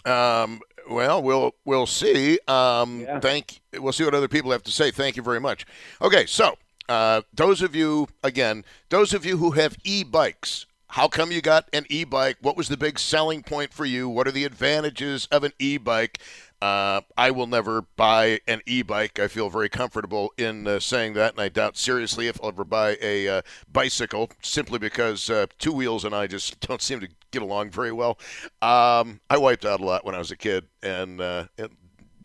Um, 0.05 0.61
well, 0.89 1.21
we'll 1.21 1.55
we'll 1.65 1.87
see. 1.87 2.39
Um, 2.47 3.01
yeah. 3.01 3.19
Thank. 3.19 3.61
We'll 3.73 3.93
see 3.93 4.03
what 4.03 4.13
other 4.13 4.27
people 4.27 4.51
have 4.51 4.63
to 4.63 4.71
say. 4.71 4.91
Thank 4.91 5.15
you 5.15 5.23
very 5.23 5.39
much. 5.39 5.65
Okay, 6.01 6.25
so 6.25 6.57
uh, 6.89 7.21
those 7.33 7.61
of 7.61 7.75
you 7.75 8.07
again, 8.23 8.65
those 8.89 9.13
of 9.13 9.25
you 9.25 9.37
who 9.37 9.51
have 9.51 9.77
e-bikes, 9.83 10.65
how 10.91 11.07
come 11.07 11.31
you 11.31 11.41
got 11.41 11.69
an 11.71 11.85
e-bike? 11.89 12.37
What 12.41 12.57
was 12.57 12.67
the 12.67 12.75
big 12.75 12.99
selling 12.99 13.43
point 13.43 13.71
for 13.71 13.85
you? 13.85 14.09
What 14.09 14.27
are 14.27 14.31
the 14.31 14.43
advantages 14.43 15.25
of 15.31 15.45
an 15.45 15.53
e-bike? 15.57 16.19
Uh, 16.61 17.01
I 17.17 17.31
will 17.31 17.47
never 17.47 17.83
buy 17.95 18.41
an 18.45 18.61
e-bike. 18.65 19.17
I 19.17 19.29
feel 19.29 19.49
very 19.49 19.69
comfortable 19.69 20.33
in 20.37 20.67
uh, 20.67 20.81
saying 20.81 21.13
that, 21.13 21.31
and 21.31 21.41
I 21.41 21.47
doubt 21.47 21.77
seriously 21.77 22.27
if 22.27 22.39
I'll 22.43 22.49
ever 22.49 22.65
buy 22.65 22.97
a 23.01 23.27
uh, 23.27 23.41
bicycle, 23.71 24.29
simply 24.41 24.79
because 24.79 25.29
uh, 25.29 25.47
two 25.59 25.71
wheels 25.71 26.03
and 26.03 26.13
I 26.13 26.27
just 26.27 26.59
don't 26.67 26.81
seem 26.81 26.99
to 26.99 27.07
get 27.31 27.41
along 27.41 27.69
very 27.71 27.93
well. 27.93 28.19
Um, 28.61 29.21
I 29.29 29.37
wiped 29.37 29.65
out 29.65 29.79
a 29.79 29.85
lot 29.85 30.05
when 30.05 30.13
I 30.13 30.19
was 30.19 30.29
a 30.29 30.37
kid, 30.37 30.65
and 30.83 31.21
uh, 31.21 31.45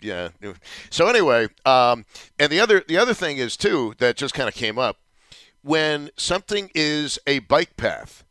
yeah. 0.03 0.31
So 0.91 1.07
anyway, 1.07 1.47
um, 1.65 2.05
and 2.39 2.51
the 2.51 2.59
other 2.59 2.85
the 2.87 2.99
other 2.99 3.15
thing 3.15 3.39
is 3.39 3.57
too 3.57 3.95
that 3.99 4.17
just 4.17 4.35
kind 4.35 4.49
of 4.49 4.55
came 4.55 4.77
up 4.77 4.99
when 5.63 6.11
something 6.17 6.71
is 6.75 7.19
a 7.29 7.39
bike 7.39 7.77
path. 7.77 8.25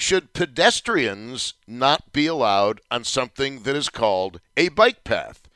Should 0.00 0.32
pedestrians 0.32 1.52
not 1.66 2.10
be 2.10 2.26
allowed 2.26 2.80
on 2.90 3.04
something 3.04 3.64
that 3.64 3.76
is 3.76 3.90
called 3.90 4.40
a 4.56 4.70
bike 4.70 5.04
path? 5.04 5.46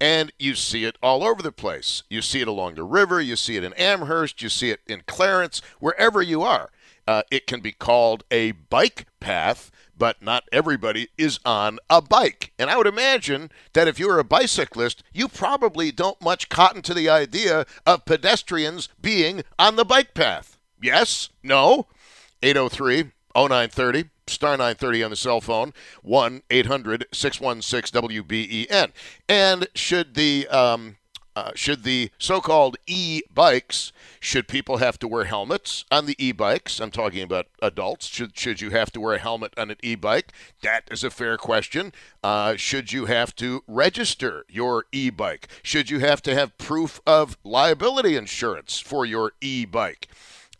And 0.00 0.32
you 0.40 0.56
see 0.56 0.84
it 0.84 0.96
all 1.00 1.22
over 1.22 1.40
the 1.40 1.52
place. 1.52 2.02
You 2.10 2.20
see 2.20 2.40
it 2.40 2.48
along 2.48 2.74
the 2.74 2.82
river, 2.82 3.20
you 3.20 3.36
see 3.36 3.56
it 3.56 3.62
in 3.62 3.72
Amherst, 3.74 4.42
you 4.42 4.48
see 4.48 4.70
it 4.70 4.80
in 4.88 5.04
Clarence, 5.06 5.62
wherever 5.78 6.20
you 6.20 6.42
are. 6.42 6.70
Uh, 7.06 7.22
it 7.30 7.46
can 7.46 7.60
be 7.60 7.70
called 7.70 8.24
a 8.28 8.50
bike 8.50 9.06
path, 9.20 9.70
but 9.96 10.20
not 10.20 10.48
everybody 10.50 11.08
is 11.16 11.38
on 11.44 11.78
a 11.88 12.02
bike. 12.02 12.52
And 12.58 12.70
I 12.70 12.76
would 12.76 12.88
imagine 12.88 13.52
that 13.72 13.86
if 13.86 14.00
you're 14.00 14.18
a 14.18 14.24
bicyclist, 14.24 15.04
you 15.12 15.28
probably 15.28 15.92
don't 15.92 16.20
much 16.20 16.48
cotton 16.48 16.82
to 16.82 16.92
the 16.92 17.08
idea 17.08 17.66
of 17.86 18.04
pedestrians 18.04 18.88
being 19.00 19.44
on 19.60 19.76
the 19.76 19.84
bike 19.84 20.12
path. 20.12 20.58
Yes? 20.82 21.28
No? 21.44 21.86
803 22.42 23.12
0930 23.36 24.08
star 24.26 24.52
930 24.52 25.02
on 25.02 25.10
the 25.10 25.16
cell 25.16 25.40
phone 25.40 25.74
1-800-616-WBEN 26.06 28.92
and 29.28 29.66
should 29.74 30.14
the 30.14 30.46
um, 30.48 30.96
uh, 31.34 31.50
should 31.54 31.82
the 31.82 32.10
so-called 32.18 32.76
e-bikes 32.86 33.92
should 34.20 34.46
people 34.46 34.76
have 34.76 34.98
to 34.98 35.08
wear 35.08 35.24
helmets 35.24 35.84
on 35.90 36.06
the 36.06 36.14
e-bikes? 36.22 36.78
I'm 36.78 36.90
talking 36.90 37.22
about 37.22 37.46
adults. 37.62 38.06
Should 38.06 38.38
should 38.38 38.60
you 38.60 38.70
have 38.70 38.92
to 38.92 39.00
wear 39.00 39.14
a 39.14 39.18
helmet 39.18 39.54
on 39.56 39.70
an 39.70 39.78
e-bike? 39.82 40.32
That 40.62 40.84
is 40.90 41.02
a 41.02 41.10
fair 41.10 41.38
question. 41.38 41.92
Uh, 42.22 42.56
should 42.56 42.92
you 42.92 43.06
have 43.06 43.34
to 43.36 43.64
register 43.66 44.44
your 44.48 44.84
e-bike? 44.92 45.48
Should 45.62 45.88
you 45.88 46.00
have 46.00 46.20
to 46.22 46.34
have 46.34 46.58
proof 46.58 47.00
of 47.06 47.38
liability 47.42 48.14
insurance 48.14 48.78
for 48.78 49.06
your 49.06 49.32
e-bike 49.40 50.08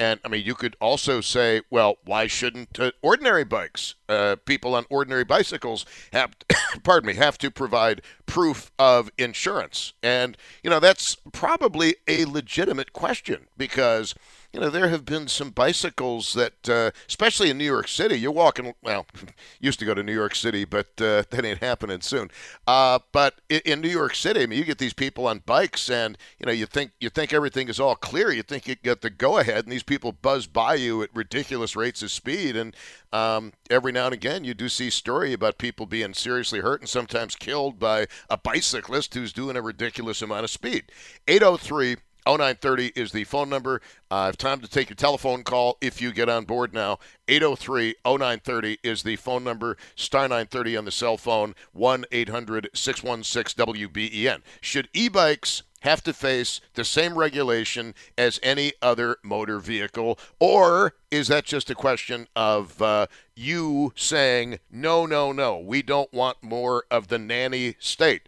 and 0.02 0.18
I 0.24 0.28
mean, 0.28 0.44
you 0.44 0.56
could 0.56 0.74
also 0.80 1.20
say, 1.20 1.60
well, 1.70 1.98
why 2.04 2.26
shouldn't 2.26 2.80
uh, 2.80 2.90
ordinary 3.02 3.44
bikes, 3.44 3.94
uh, 4.08 4.34
people 4.44 4.74
on 4.74 4.84
ordinary 4.90 5.22
bicycles, 5.22 5.86
have, 6.12 6.34
pardon 6.82 7.06
me, 7.06 7.14
have 7.14 7.38
to 7.38 7.52
provide 7.52 8.02
proof 8.26 8.72
of 8.80 9.12
insurance? 9.16 9.92
And 10.02 10.36
you 10.64 10.70
know, 10.70 10.80
that's 10.80 11.18
probably 11.32 11.94
a 12.08 12.24
legitimate 12.24 12.92
question 12.92 13.46
because 13.56 14.16
you 14.52 14.60
know, 14.60 14.68
there 14.68 14.88
have 14.88 15.06
been 15.06 15.28
some 15.28 15.50
bicycles 15.50 16.34
that, 16.34 16.68
uh, 16.68 16.90
especially 17.08 17.48
in 17.48 17.56
New 17.56 17.64
York 17.64 17.88
City, 17.88 18.16
you're 18.16 18.30
walking. 18.30 18.74
Well, 18.82 19.06
used 19.60 19.78
to 19.78 19.86
go 19.86 19.94
to 19.94 20.02
New 20.02 20.12
York 20.12 20.34
City, 20.34 20.66
but 20.66 20.88
uh, 20.98 21.24
that 21.30 21.44
ain't 21.44 21.62
happening 21.62 22.02
soon. 22.02 22.30
Uh, 22.66 22.98
but 23.12 23.40
in 23.48 23.80
New 23.80 23.88
York 23.88 24.14
City, 24.14 24.42
I 24.42 24.46
mean, 24.46 24.58
you 24.58 24.64
get 24.66 24.76
these 24.76 24.92
people 24.92 25.26
on 25.26 25.42
bikes, 25.46 25.88
and 25.88 26.18
you 26.38 26.44
know, 26.44 26.52
you 26.52 26.66
think 26.66 26.92
you 27.00 27.08
think 27.08 27.32
everything 27.32 27.68
is 27.68 27.80
all 27.80 27.96
clear. 27.96 28.30
You 28.30 28.42
think 28.42 28.68
you 28.68 28.74
get 28.74 29.00
the 29.00 29.10
go 29.10 29.38
ahead, 29.38 29.64
and 29.64 29.72
these 29.72 29.82
people 29.82 30.12
buzz 30.12 30.46
by 30.46 30.74
you 30.74 31.02
at 31.02 31.14
ridiculous 31.14 31.74
rates 31.74 32.02
of 32.02 32.10
speed, 32.10 32.54
and 32.54 32.76
um, 33.10 33.52
every 33.70 33.92
now 33.92 34.06
and 34.06 34.14
again, 34.14 34.44
you 34.44 34.52
do 34.52 34.68
see 34.68 34.90
story 34.90 35.32
about 35.32 35.56
people 35.56 35.86
being 35.86 36.12
seriously 36.12 36.60
hurt 36.60 36.80
and 36.80 36.88
sometimes 36.88 37.36
killed 37.36 37.78
by 37.78 38.06
a 38.28 38.36
bicyclist 38.36 39.14
who's 39.14 39.32
doing 39.32 39.56
a 39.56 39.62
ridiculous 39.62 40.20
amount 40.20 40.44
of 40.44 40.50
speed. 40.50 40.84
803 41.26 41.96
0930 42.26 42.92
is 42.94 43.12
the 43.12 43.24
phone 43.24 43.48
number. 43.48 43.80
Uh, 44.10 44.14
I 44.14 44.26
have 44.26 44.36
time 44.36 44.60
to 44.60 44.68
take 44.68 44.88
your 44.88 44.96
telephone 44.96 45.42
call 45.42 45.78
if 45.80 46.00
you 46.00 46.12
get 46.12 46.28
on 46.28 46.44
board 46.44 46.72
now. 46.72 46.98
803 47.28 47.96
0930 48.04 48.78
is 48.82 49.02
the 49.02 49.16
phone 49.16 49.44
number. 49.44 49.76
Star 49.96 50.22
930 50.22 50.76
on 50.76 50.84
the 50.84 50.90
cell 50.90 51.16
phone. 51.16 51.54
1 51.72 52.04
800 52.10 52.70
616 52.72 53.66
WBEN. 53.66 54.42
Should 54.60 54.88
e 54.92 55.08
bikes 55.08 55.62
have 55.82 56.02
to 56.04 56.12
face 56.12 56.60
the 56.74 56.84
same 56.84 57.18
regulation 57.18 57.94
as 58.16 58.38
any 58.42 58.72
other 58.80 59.16
motor 59.22 59.58
vehicle? 59.58 60.18
Or 60.38 60.94
is 61.10 61.28
that 61.28 61.44
just 61.44 61.70
a 61.70 61.74
question 61.74 62.28
of 62.36 62.80
uh, 62.80 63.06
you 63.34 63.92
saying, 63.96 64.60
no, 64.70 65.06
no, 65.06 65.32
no, 65.32 65.58
we 65.58 65.82
don't 65.82 66.12
want 66.12 66.42
more 66.42 66.84
of 66.90 67.08
the 67.08 67.18
nanny 67.18 67.74
state? 67.80 68.22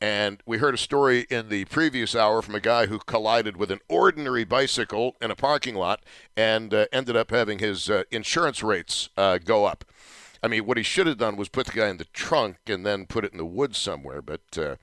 And 0.00 0.40
we 0.46 0.58
heard 0.58 0.74
a 0.74 0.78
story 0.78 1.26
in 1.28 1.48
the 1.48 1.64
previous 1.66 2.14
hour 2.14 2.40
from 2.40 2.54
a 2.54 2.60
guy 2.60 2.86
who 2.86 3.00
collided 3.00 3.56
with 3.56 3.70
an 3.72 3.80
ordinary 3.88 4.44
bicycle 4.44 5.16
in 5.20 5.32
a 5.32 5.36
parking 5.36 5.74
lot 5.74 6.04
and 6.36 6.72
uh, 6.72 6.86
ended 6.92 7.16
up 7.16 7.32
having 7.32 7.58
his 7.58 7.90
uh, 7.90 8.04
insurance 8.12 8.62
rates 8.62 9.08
uh, 9.16 9.38
go 9.38 9.64
up. 9.64 9.84
I 10.40 10.46
mean, 10.46 10.66
what 10.66 10.76
he 10.76 10.84
should 10.84 11.08
have 11.08 11.18
done 11.18 11.36
was 11.36 11.48
put 11.48 11.66
the 11.66 11.72
guy 11.72 11.88
in 11.88 11.96
the 11.96 12.04
trunk 12.04 12.58
and 12.68 12.86
then 12.86 13.06
put 13.06 13.24
it 13.24 13.32
in 13.32 13.38
the 13.38 13.44
woods 13.44 13.76
somewhere, 13.76 14.22
but 14.22 14.40
uh, 14.56 14.76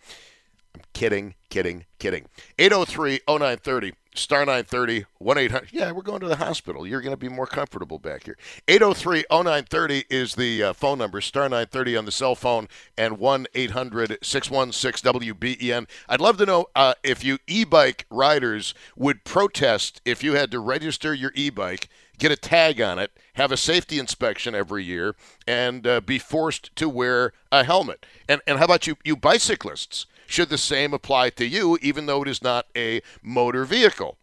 I'm 0.76 0.82
kidding, 0.94 1.36
kidding, 1.50 1.86
kidding. 1.98 2.26
803 2.60 3.22
0930 3.26 3.94
star 4.16 4.40
930 4.40 5.06
1 5.18 5.38
800 5.38 5.70
yeah 5.72 5.92
we're 5.92 6.02
going 6.02 6.20
to 6.22 6.28
the 6.28 6.38
hospital. 6.38 6.86
You're 6.88 7.02
going 7.02 7.14
to 7.14 7.18
be 7.18 7.30
more 7.30 7.48
comfortable 7.48 8.00
back 8.00 8.26
here. 8.26 8.38
803 8.68 9.26
0930 9.32 10.06
is 10.10 10.36
the 10.36 10.64
uh, 10.64 10.74
phone 10.74 10.98
number 10.98 11.22
star 11.22 11.44
930 11.44 11.98
on 11.98 12.06
the 12.06 12.12
cell 12.12 12.36
phone 12.36 12.68
and 12.98 13.20
1 13.20 13.48
800 13.54 14.18
616 14.22 15.14
wben 15.14 15.88
i'd 16.10 16.22
love 16.22 16.38
to 16.38 16.46
know 16.46 16.66
uh, 16.76 16.94
if 17.04 17.24
you 17.24 17.38
e-bike 17.48 18.06
riders 18.10 18.74
would 18.96 19.24
protest 19.24 20.02
if 20.06 20.24
you 20.24 20.34
had 20.34 20.52
to 20.52 20.60
register 20.60 21.14
your 21.14 21.32
e-bike 21.36 21.90
get 22.18 22.32
a 22.32 22.36
tag 22.36 22.82
on 22.82 23.00
it 23.00 23.12
have 23.36 23.52
a 23.52 23.58
safety 23.58 24.00
inspection 24.00 24.56
every 24.56 24.84
year 24.84 25.16
and 25.48 25.86
uh, 25.88 26.02
be 26.02 26.20
forced 26.20 26.76
to 26.76 26.90
wear 26.90 27.34
a 27.52 27.64
helmet 27.64 28.06
and, 28.28 28.42
and 28.48 28.58
how 28.60 28.66
about 28.66 28.88
you 28.88 28.98
you 29.04 29.16
bicyclists 29.16 30.06
should 30.28 30.50
the 30.50 30.58
same 30.58 30.94
apply 30.94 31.30
to 31.32 31.46
you, 31.46 31.78
even 31.82 32.06
though 32.06 32.24
it 32.24 32.28
is 32.28 32.42
not 32.42 32.68
a 32.76 33.02
motor 33.22 33.66
vehicle? 33.66 34.18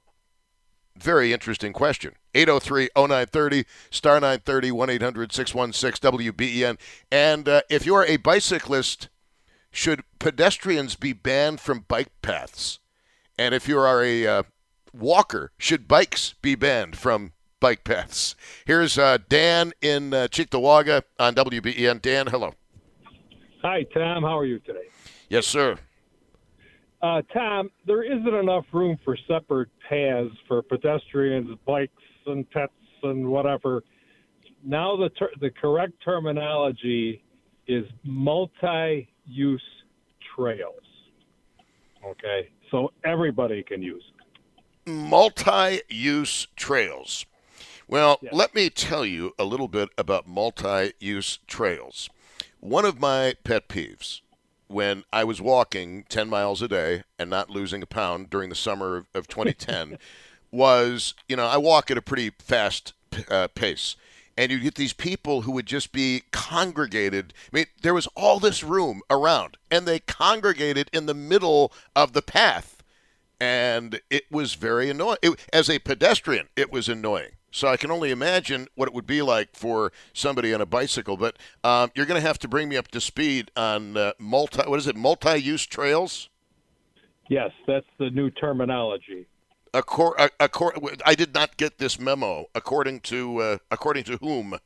Very 0.97 1.33
interesting 1.33 1.73
question. 1.73 2.15
803 2.35 2.91
0930, 2.97 3.65
star 3.91 4.15
930, 4.15 4.73
1 4.73 4.91
800 4.91 5.33
616 5.33 6.13
WBEN. 6.13 6.79
And 7.11 7.49
uh, 7.49 7.63
if 7.71 7.87
you're 7.87 8.05
a 8.05 8.17
bicyclist, 8.17 9.09
should 9.71 10.03
pedestrians 10.19 10.97
be 10.97 11.13
banned 11.13 11.61
from 11.61 11.85
bike 11.89 12.11
paths? 12.21 12.79
And 13.39 13.55
if 13.55 13.69
you 13.69 13.79
are 13.79 14.03
a 14.03 14.27
uh, 14.27 14.43
walker, 14.93 15.53
should 15.57 15.89
bikes 15.89 16.35
be 16.43 16.55
banned 16.55 16.97
from 16.99 17.33
bike 17.63 17.85
paths? 17.85 18.35
Here's 18.67 18.99
uh, 18.99 19.19
Dan 19.29 19.73
in 19.81 20.13
uh, 20.13 20.27
Cheektowaga 20.29 21.05
on 21.19 21.35
WBEN. 21.37 22.03
Dan, 22.03 22.27
hello. 22.27 22.55
Hi, 23.63 23.85
Tom. 23.95 24.25
How 24.25 24.37
are 24.37 24.45
you 24.45 24.59
today? 24.59 24.89
Yes, 25.29 25.47
sir. 25.47 25.79
Uh, 27.01 27.23
Tom, 27.33 27.71
there 27.87 28.03
isn't 28.03 28.35
enough 28.35 28.65
room 28.73 28.99
for 29.05 29.17
separate 29.29 29.69
paths 29.89 30.35
for 30.49 30.63
pedestrians, 30.63 31.57
bikes, 31.65 31.93
and 32.27 32.51
pets, 32.51 32.73
and 33.05 33.27
whatever. 33.29 33.83
Now 34.65 34.97
the 34.97 35.09
ter- 35.11 35.33
the 35.41 35.51
correct 35.51 35.93
terminology 36.05 37.23
is 37.69 37.85
multi-use 38.05 39.63
trails. 40.35 40.75
Okay, 42.05 42.49
so 42.73 42.93
everybody 43.05 43.63
can 43.63 43.83
use 43.83 44.03
it. 44.19 44.91
Multi-use 44.91 46.49
trails. 46.57 47.25
Well, 47.89 48.25
let 48.31 48.55
me 48.55 48.71
tell 48.71 49.05
you 49.05 49.35
a 49.39 49.45
little 49.45 49.69
bit 49.69 49.91
about 49.99 50.27
multi-use 50.29 51.39
trails. 51.47 52.09
One 52.61 52.85
of 52.85 53.01
my 53.01 53.35
pet 53.45 53.69
peeves 53.69 54.21
when 54.69 55.05
I 55.13 55.25
was 55.25 55.41
walking 55.43 56.05
10 56.09 56.29
miles 56.31 56.63
a 56.63 56.69
day 56.69 57.03
and 57.19 57.29
not 57.29 57.51
losing 57.51 57.83
a 57.83 57.87
pound 57.87 58.31
during 58.31 58.49
the 58.49 58.55
summer 58.55 58.97
of, 58.97 59.07
of 59.15 59.29
2010 59.29 59.99
was, 60.51 61.15
you 61.29 61.37
know, 61.37 61.47
I 61.47 61.59
walk 61.59 61.91
at 61.91 61.99
a 61.99 62.03
pretty 62.03 62.31
fast 62.39 62.95
uh, 63.31 63.49
pace. 63.55 63.97
And 64.37 64.51
you 64.51 64.61
get 64.61 64.77
these 64.77 64.95
people 64.95 65.43
who 65.43 65.53
would 65.53 65.67
just 65.67 65.93
be 65.93 66.23
congregated. 66.31 67.35
I 67.53 67.57
mean, 67.57 67.67
there 67.83 67.93
was 67.93 68.07
all 68.17 68.39
this 68.41 68.63
room 68.65 69.03
around, 69.11 69.59
and 69.71 69.87
they 69.87 69.99
congregated 69.99 70.89
in 70.93 71.05
the 71.05 71.13
middle 71.15 71.71
of 71.95 72.13
the 72.15 72.23
path. 72.23 72.83
and 73.41 74.01
it 74.09 74.25
was 74.31 74.55
very 74.55 74.89
annoying. 74.89 75.19
It, 75.23 75.39
as 75.53 75.69
a 75.69 75.81
pedestrian, 75.81 76.49
it 76.57 76.73
was 76.73 76.89
annoying. 76.89 77.33
So 77.53 77.69
I 77.69 77.77
can 77.77 77.91
only 77.91 78.11
imagine 78.11 78.67
what 78.75 78.89
it 78.89 78.95
would 78.95 79.07
be 79.07 79.21
like 79.21 79.55
for 79.55 79.93
somebody 80.15 80.53
on 80.55 80.61
a 80.63 80.67
bicycle. 80.67 81.19
But 81.19 81.37
um, 81.63 81.93
you're 81.95 82.07
going 82.07 82.21
to 82.21 82.27
have 82.27 82.39
to 82.41 82.49
bring 82.49 82.69
me 82.69 82.77
up 82.79 82.89
to 82.89 83.01
speed 83.01 83.51
on 83.55 83.97
uh, 83.97 84.13
multi. 84.19 84.63
What 84.63 84.79
is 84.79 84.87
it? 84.87 84.97
Multi-use 84.97 85.67
trails. 85.67 86.31
Yes, 87.29 87.51
that's 87.67 87.87
the 87.99 88.11
new 88.11 88.31
terminology. 88.31 89.27
Accor- 89.75 90.31
accor- 90.41 91.01
I 91.07 91.15
did 91.15 91.35
not 91.35 91.57
get 91.57 91.79
this 91.79 91.99
memo. 92.01 92.47
According 92.55 93.01
to 93.01 93.39
uh, 93.39 93.59
according 93.71 94.05
to 94.05 94.17
whom? 94.17 94.59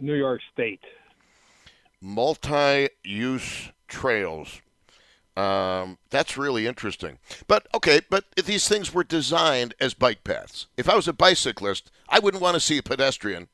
New 0.00 0.14
York 0.14 0.40
State. 0.52 0.82
Multi-use 2.00 3.70
trails. 3.86 4.60
Um, 5.36 5.98
that's 6.10 6.36
really 6.36 6.66
interesting. 6.66 7.18
But 7.46 7.66
okay, 7.74 8.00
but 8.10 8.24
these 8.44 8.68
things 8.68 8.92
were 8.92 9.04
designed 9.04 9.74
as 9.80 9.94
bike 9.94 10.24
paths. 10.24 10.66
If 10.76 10.88
I 10.88 10.94
was 10.94 11.08
a 11.08 11.12
bicyclist, 11.12 11.90
I 12.08 12.18
wouldn't 12.18 12.42
want 12.42 12.54
to 12.54 12.60
see 12.60 12.78
a 12.78 12.82
pedestrian 12.82 13.48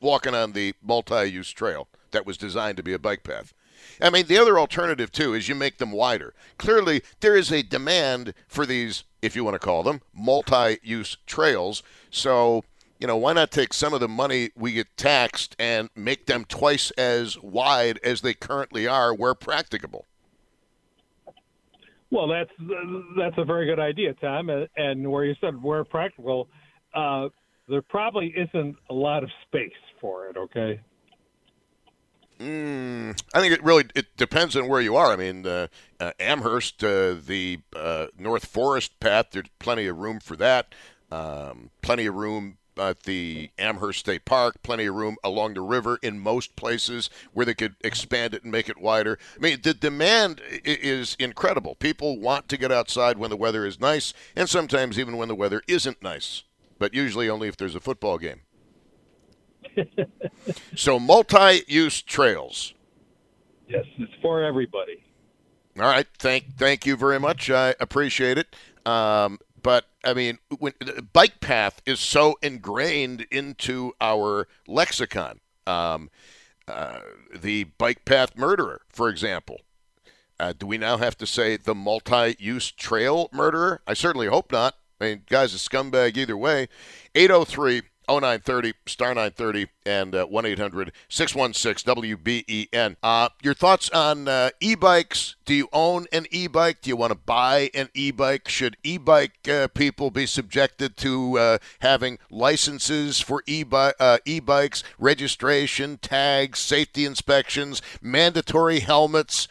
walking 0.00 0.34
on 0.34 0.52
the 0.52 0.74
multi-use 0.80 1.50
trail 1.50 1.88
that 2.12 2.24
was 2.24 2.36
designed 2.36 2.76
to 2.76 2.82
be 2.82 2.92
a 2.92 2.98
bike 2.98 3.24
path. 3.24 3.52
I 4.00 4.10
mean, 4.10 4.26
the 4.26 4.38
other 4.38 4.58
alternative 4.58 5.10
too 5.10 5.34
is 5.34 5.48
you 5.48 5.54
make 5.54 5.78
them 5.78 5.92
wider. 5.92 6.34
Clearly, 6.56 7.02
there 7.20 7.36
is 7.36 7.50
a 7.50 7.62
demand 7.62 8.34
for 8.46 8.64
these, 8.64 9.04
if 9.22 9.34
you 9.34 9.44
want 9.44 9.54
to 9.54 9.58
call 9.58 9.82
them, 9.82 10.02
multi-use 10.14 11.16
trails. 11.26 11.82
So, 12.10 12.64
you 13.00 13.06
know, 13.06 13.16
why 13.16 13.32
not 13.32 13.50
take 13.50 13.72
some 13.72 13.94
of 13.94 14.00
the 14.00 14.08
money 14.08 14.50
we 14.56 14.72
get 14.72 14.96
taxed 14.96 15.56
and 15.58 15.90
make 15.96 16.26
them 16.26 16.44
twice 16.44 16.90
as 16.92 17.40
wide 17.40 17.98
as 18.04 18.20
they 18.20 18.34
currently 18.34 18.86
are 18.86 19.12
where 19.14 19.34
practicable? 19.34 20.06
Well, 22.10 22.28
that's 22.28 22.50
that's 23.16 23.36
a 23.36 23.44
very 23.44 23.66
good 23.66 23.80
idea, 23.80 24.14
Tom. 24.14 24.50
And, 24.76 25.10
where 25.10 25.24
you 25.24 25.34
said 25.40 25.62
where 25.62 25.84
practical, 25.84 26.48
uh, 26.94 27.28
there 27.68 27.82
probably 27.82 28.34
isn't 28.34 28.76
a 28.88 28.94
lot 28.94 29.22
of 29.22 29.30
space 29.46 29.72
for 30.00 30.28
it. 30.28 30.36
Okay. 30.36 30.80
Mm, 32.40 33.20
I 33.34 33.40
think 33.40 33.52
it 33.52 33.62
really 33.64 33.84
it 33.94 34.16
depends 34.16 34.56
on 34.56 34.68
where 34.68 34.80
you 34.80 34.96
are. 34.96 35.12
I 35.12 35.16
mean, 35.16 35.44
uh, 35.44 35.66
uh, 35.98 36.12
Amherst, 36.20 36.82
uh, 36.84 37.14
the 37.14 37.58
uh, 37.74 38.06
North 38.16 38.46
Forest 38.46 39.00
path, 39.00 39.26
there's 39.32 39.48
plenty 39.58 39.86
of 39.86 39.98
room 39.98 40.20
for 40.20 40.36
that. 40.36 40.74
Um, 41.10 41.70
plenty 41.82 42.06
of 42.06 42.14
room 42.14 42.57
at 42.78 43.02
the 43.04 43.50
Amherst 43.58 44.00
State 44.00 44.24
Park, 44.24 44.62
plenty 44.62 44.86
of 44.86 44.94
room 44.94 45.16
along 45.22 45.54
the 45.54 45.60
river 45.60 45.98
in 46.02 46.18
most 46.18 46.56
places 46.56 47.10
where 47.32 47.46
they 47.46 47.54
could 47.54 47.76
expand 47.82 48.34
it 48.34 48.42
and 48.42 48.52
make 48.52 48.68
it 48.68 48.80
wider. 48.80 49.18
I 49.36 49.40
mean, 49.40 49.60
the 49.62 49.74
demand 49.74 50.40
is 50.64 51.16
incredible. 51.18 51.74
People 51.74 52.18
want 52.18 52.48
to 52.48 52.56
get 52.56 52.72
outside 52.72 53.18
when 53.18 53.30
the 53.30 53.36
weather 53.36 53.66
is 53.66 53.80
nice, 53.80 54.12
and 54.36 54.48
sometimes 54.48 54.98
even 54.98 55.16
when 55.16 55.28
the 55.28 55.34
weather 55.34 55.62
isn't 55.66 56.02
nice, 56.02 56.44
but 56.78 56.94
usually 56.94 57.28
only 57.28 57.48
if 57.48 57.56
there's 57.56 57.74
a 57.74 57.80
football 57.80 58.18
game. 58.18 58.40
so 60.76 60.98
multi-use 60.98 62.02
trails. 62.02 62.74
Yes, 63.68 63.84
it's 63.98 64.12
for 64.22 64.42
everybody. 64.42 65.04
All 65.78 65.84
right, 65.84 66.06
thank 66.18 66.56
thank 66.56 66.86
you 66.86 66.96
very 66.96 67.20
much. 67.20 67.50
I 67.50 67.74
appreciate 67.78 68.38
it. 68.38 68.56
Um, 68.84 69.38
but 69.68 69.84
I 70.02 70.14
mean, 70.14 70.38
when 70.58 70.72
bike 71.12 71.40
path 71.40 71.82
is 71.84 72.00
so 72.00 72.38
ingrained 72.40 73.26
into 73.30 73.92
our 74.00 74.48
lexicon. 74.66 75.40
Um, 75.66 76.08
uh, 76.66 77.00
the 77.38 77.64
bike 77.64 78.06
path 78.06 78.34
murderer, 78.34 78.80
for 78.88 79.10
example. 79.10 79.60
Uh, 80.40 80.54
do 80.58 80.66
we 80.66 80.78
now 80.78 80.96
have 80.96 81.18
to 81.18 81.26
say 81.26 81.58
the 81.58 81.74
multi-use 81.74 82.70
trail 82.70 83.28
murderer? 83.30 83.82
I 83.86 83.92
certainly 83.92 84.28
hope 84.28 84.50
not. 84.52 84.76
I 85.02 85.04
mean, 85.04 85.22
guy's 85.28 85.54
a 85.54 85.58
scumbag 85.58 86.16
either 86.16 86.38
way. 86.38 86.68
803 87.14 87.82
0930, 88.08 88.74
star 88.86 89.08
930, 89.08 89.66
and 89.86 90.14
uh, 90.14 90.26
1 90.26 90.46
800 90.46 90.92
616 91.08 91.94
WBEN. 91.94 92.96
Uh, 93.02 93.28
your 93.42 93.54
thoughts 93.54 93.90
on 93.90 94.28
uh, 94.28 94.50
e 94.60 94.74
bikes? 94.74 95.36
Do 95.44 95.54
you 95.54 95.68
own 95.72 96.06
an 96.12 96.26
e 96.30 96.46
bike? 96.46 96.80
Do 96.82 96.90
you 96.90 96.96
want 96.96 97.12
to 97.12 97.18
buy 97.18 97.70
an 97.74 97.88
e 97.94 98.10
bike? 98.10 98.48
Should 98.48 98.76
e 98.82 98.98
bike 98.98 99.48
uh, 99.48 99.68
people 99.68 100.10
be 100.10 100.26
subjected 100.26 100.96
to 100.98 101.38
uh, 101.38 101.58
having 101.80 102.18
licenses 102.30 103.20
for 103.20 103.42
e 103.46 103.64
uh, 103.70 104.18
bikes, 104.44 104.82
registration, 104.98 105.98
tags, 105.98 106.58
safety 106.58 107.04
inspections, 107.04 107.82
mandatory 108.00 108.80
helmets? 108.80 109.48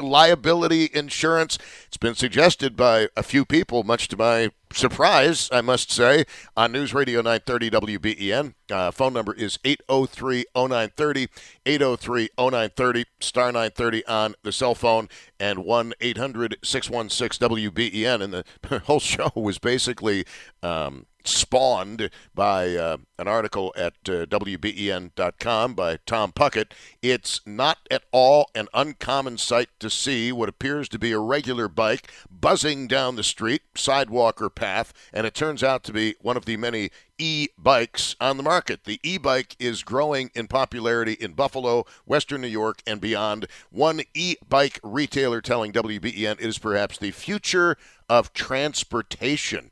Liability 0.00 0.90
insurance. 0.92 1.58
It's 1.86 1.96
been 1.96 2.14
suggested 2.14 2.76
by 2.76 3.08
a 3.16 3.22
few 3.22 3.44
people, 3.44 3.82
much 3.84 4.08
to 4.08 4.16
my 4.16 4.50
surprise, 4.72 5.48
I 5.52 5.60
must 5.60 5.90
say, 5.90 6.24
on 6.56 6.72
News 6.72 6.94
Radio 6.94 7.20
930 7.22 7.70
WBEN. 7.70 8.54
Uh, 8.70 8.90
phone 8.90 9.12
number 9.12 9.34
is 9.34 9.58
803 9.64 10.44
0930, 10.54 11.28
803 11.66 12.28
0930, 12.38 13.04
star 13.20 13.46
930 13.46 14.06
on 14.06 14.34
the 14.42 14.52
cell 14.52 14.74
phone, 14.74 15.08
and 15.38 15.64
1 15.64 15.92
800 16.00 16.56
616 16.62 17.48
WBEN. 17.48 18.22
And 18.22 18.32
the 18.32 18.78
whole 18.84 19.00
show 19.00 19.30
was 19.34 19.58
basically 19.58 20.24
um, 20.62 21.06
spawned 21.24 22.10
by 22.34 22.74
uh, 22.74 22.96
an 23.18 23.28
article 23.28 23.72
at 23.76 23.94
uh, 24.06 24.26
WBEN.com 24.26 25.74
by 25.74 25.98
Tom 26.06 26.32
Puckett. 26.32 26.72
It's 27.02 27.40
not 27.46 27.78
at 27.90 28.04
all 28.12 28.50
an 28.54 28.68
uncommon 28.72 29.38
sight 29.38 29.68
to 29.80 29.90
see 29.90 30.32
what 30.32 30.48
appears 30.48 30.88
to 30.90 30.98
be 30.98 31.12
a 31.12 31.18
regular 31.18 31.68
bike 31.68 32.10
buzzing 32.30 32.86
down 32.86 33.16
the 33.16 33.22
street, 33.22 33.62
sidewalk 33.74 34.40
or 34.40 34.50
path, 34.50 34.92
and 35.12 35.26
it 35.26 35.34
turns 35.34 35.62
out 35.62 35.84
to 35.84 35.92
be 35.92 36.14
one 36.20 36.36
of 36.36 36.44
the 36.44 36.56
many 36.56 36.90
e 37.18 37.48
bikes 37.58 38.16
on 38.20 38.36
the 38.36 38.42
market. 38.42 38.84
The 38.84 38.98
e 39.02 39.18
bike 39.18 39.54
is 39.58 39.82
growing 39.82 40.30
in 40.34 40.48
popularity 40.48 41.12
in 41.12 41.34
Buffalo, 41.34 41.84
Western 42.06 42.40
New 42.40 42.48
York, 42.48 42.82
and 42.86 43.00
beyond. 43.00 43.46
One 43.70 44.00
e 44.14 44.36
bike 44.48 44.80
retailer 44.82 45.40
telling 45.40 45.72
WBEN 45.72 46.32
it 46.32 46.40
is 46.40 46.58
perhaps 46.58 46.98
the 46.98 47.10
future 47.10 47.76
of 48.08 48.32
transportation. 48.32 49.70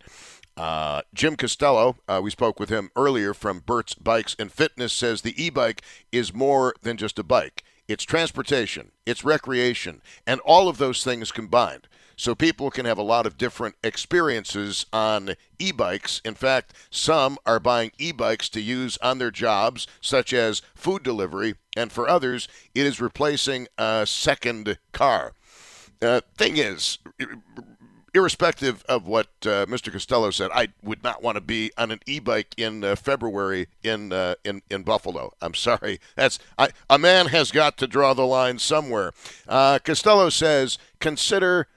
Uh, 0.59 1.03
Jim 1.15 1.37
Costello, 1.37 1.97
uh, 2.09 2.21
we 2.21 2.31
spoke 2.31 2.59
with 2.59 2.69
him 2.69 2.91
earlier 2.97 3.33
from 3.33 3.61
Bert's 3.61 3.95
Bikes 3.95 4.35
and 4.41 4.51
Fitness, 4.51 4.93
says 4.93 5.23
the 5.23 5.41
e 5.41 5.51
bike 5.51 5.83
is 6.11 6.35
more 6.35 6.75
than 6.83 6.97
just 6.97 7.19
a 7.19 7.23
bike. 7.23 7.63
It's 7.87 8.03
transportation, 8.03 8.91
it's 9.07 9.25
recreation, 9.25 10.03
and 10.27 10.41
all 10.41 10.69
of 10.69 10.79
those 10.79 11.05
things 11.05 11.31
combined. 11.31 11.87
So 12.17 12.35
people 12.35 12.73
can 12.73 12.87
have 12.87 12.99
a 12.99 13.03
lot 13.03 13.25
of 13.25 13.39
different 13.39 13.77
experiences 13.85 14.85
on 14.93 15.37
e 15.61 15.71
bikes. 15.71 16.21
In 16.25 16.35
fact, 16.35 16.75
some 16.91 17.39
are 17.47 17.61
buying 17.61 17.93
e 17.97 18.11
bikes 18.11 18.49
to 18.49 18.61
use 18.61 18.99
on 18.99 19.19
their 19.19 19.31
jobs, 19.31 19.87
such 20.01 20.33
as 20.33 20.61
food 20.75 21.05
delivery, 21.05 21.55
and 21.77 21.93
for 21.93 22.09
others, 22.09 22.49
it 22.75 22.85
is 22.85 23.01
replacing 23.01 23.69
a 23.79 24.05
second 24.09 24.77
car. 24.91 25.35
Uh, 26.03 26.21
thing 26.37 26.57
is, 26.57 26.99
irrespective 28.19 28.85
of 28.89 29.07
what 29.07 29.29
uh, 29.43 29.65
Mr. 29.67 29.93
Costello 29.93 30.31
said, 30.31 30.51
I 30.53 30.69
would 30.83 31.03
not 31.05 31.23
want 31.23 31.37
to 31.37 31.41
be 31.41 31.71
on 31.79 31.91
an 31.91 32.01
e-bike 32.05 32.55
in 32.57 32.83
uh, 32.83 32.97
February 32.97 33.69
in 33.83 34.13
uh, 34.13 34.35
in 34.45 34.63
in 34.71 34.83
Buffalo. 34.83 35.33
I'm 35.41 35.55
sorry. 35.55 36.01
That's 36.17 36.39
I, 36.59 36.71
a 36.91 36.99
man 36.99 37.27
has 37.27 37.51
got 37.51 37.79
to 37.79 37.87
draw 37.87 38.15
the 38.15 38.27
line 38.27 38.59
somewhere. 38.59 39.13
Uh, 39.49 39.79
Costello 39.79 40.29
says 40.31 40.79
consider 40.99 41.69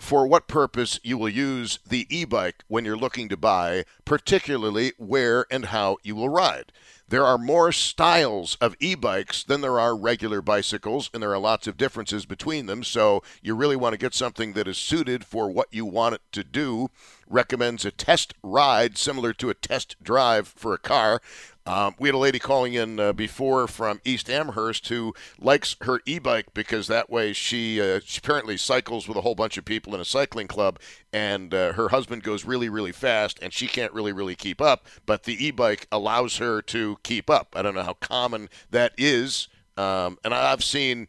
for 0.00 0.26
what 0.26 0.48
purpose 0.48 1.00
you 1.02 1.18
will 1.18 1.28
use 1.28 1.78
the 1.86 2.06
e-bike 2.10 2.64
when 2.68 2.84
you're 2.84 2.96
looking 2.96 3.28
to 3.28 3.36
buy, 3.36 3.84
particularly 4.04 4.92
where 4.96 5.46
and 5.50 5.66
how 5.66 5.96
you 6.02 6.14
will 6.14 6.28
ride. 6.28 6.72
There 7.10 7.24
are 7.24 7.38
more 7.38 7.72
styles 7.72 8.56
of 8.60 8.76
e 8.80 8.94
bikes 8.94 9.42
than 9.42 9.62
there 9.62 9.80
are 9.80 9.96
regular 9.96 10.42
bicycles, 10.42 11.08
and 11.14 11.22
there 11.22 11.32
are 11.32 11.38
lots 11.38 11.66
of 11.66 11.78
differences 11.78 12.26
between 12.26 12.66
them. 12.66 12.84
So, 12.84 13.22
you 13.40 13.54
really 13.54 13.76
want 13.76 13.94
to 13.94 13.98
get 13.98 14.12
something 14.12 14.52
that 14.52 14.68
is 14.68 14.76
suited 14.76 15.24
for 15.24 15.48
what 15.50 15.68
you 15.70 15.86
want 15.86 16.16
it 16.16 16.22
to 16.32 16.44
do. 16.44 16.90
Recommends 17.30 17.84
a 17.84 17.90
test 17.90 18.32
ride 18.42 18.96
similar 18.96 19.32
to 19.34 19.50
a 19.50 19.54
test 19.54 19.96
drive 20.02 20.48
for 20.48 20.72
a 20.72 20.78
car. 20.78 21.20
Um, 21.66 21.94
we 21.98 22.08
had 22.08 22.14
a 22.14 22.18
lady 22.18 22.38
calling 22.38 22.72
in 22.72 22.98
uh, 22.98 23.12
before 23.12 23.68
from 23.68 24.00
East 24.02 24.30
Amherst 24.30 24.88
who 24.88 25.12
likes 25.38 25.76
her 25.82 26.00
e-bike 26.06 26.46
because 26.54 26.86
that 26.86 27.10
way 27.10 27.34
she, 27.34 27.78
uh, 27.78 28.00
she 28.02 28.20
apparently 28.24 28.56
cycles 28.56 29.06
with 29.06 29.18
a 29.18 29.20
whole 29.20 29.34
bunch 29.34 29.58
of 29.58 29.66
people 29.66 29.94
in 29.94 30.00
a 30.00 30.06
cycling 30.06 30.46
club, 30.46 30.80
and 31.12 31.52
uh, 31.52 31.74
her 31.74 31.90
husband 31.90 32.22
goes 32.22 32.46
really, 32.46 32.70
really 32.70 32.92
fast, 32.92 33.38
and 33.42 33.52
she 33.52 33.66
can't 33.66 33.92
really, 33.92 34.12
really 34.12 34.34
keep 34.34 34.62
up. 34.62 34.86
But 35.04 35.24
the 35.24 35.44
e-bike 35.44 35.86
allows 35.92 36.38
her 36.38 36.62
to 36.62 36.96
keep 37.02 37.28
up. 37.28 37.48
I 37.54 37.60
don't 37.60 37.74
know 37.74 37.82
how 37.82 37.98
common 38.00 38.48
that 38.70 38.94
is, 38.96 39.48
um, 39.76 40.18
and 40.24 40.32
I've 40.32 40.64
seen. 40.64 41.08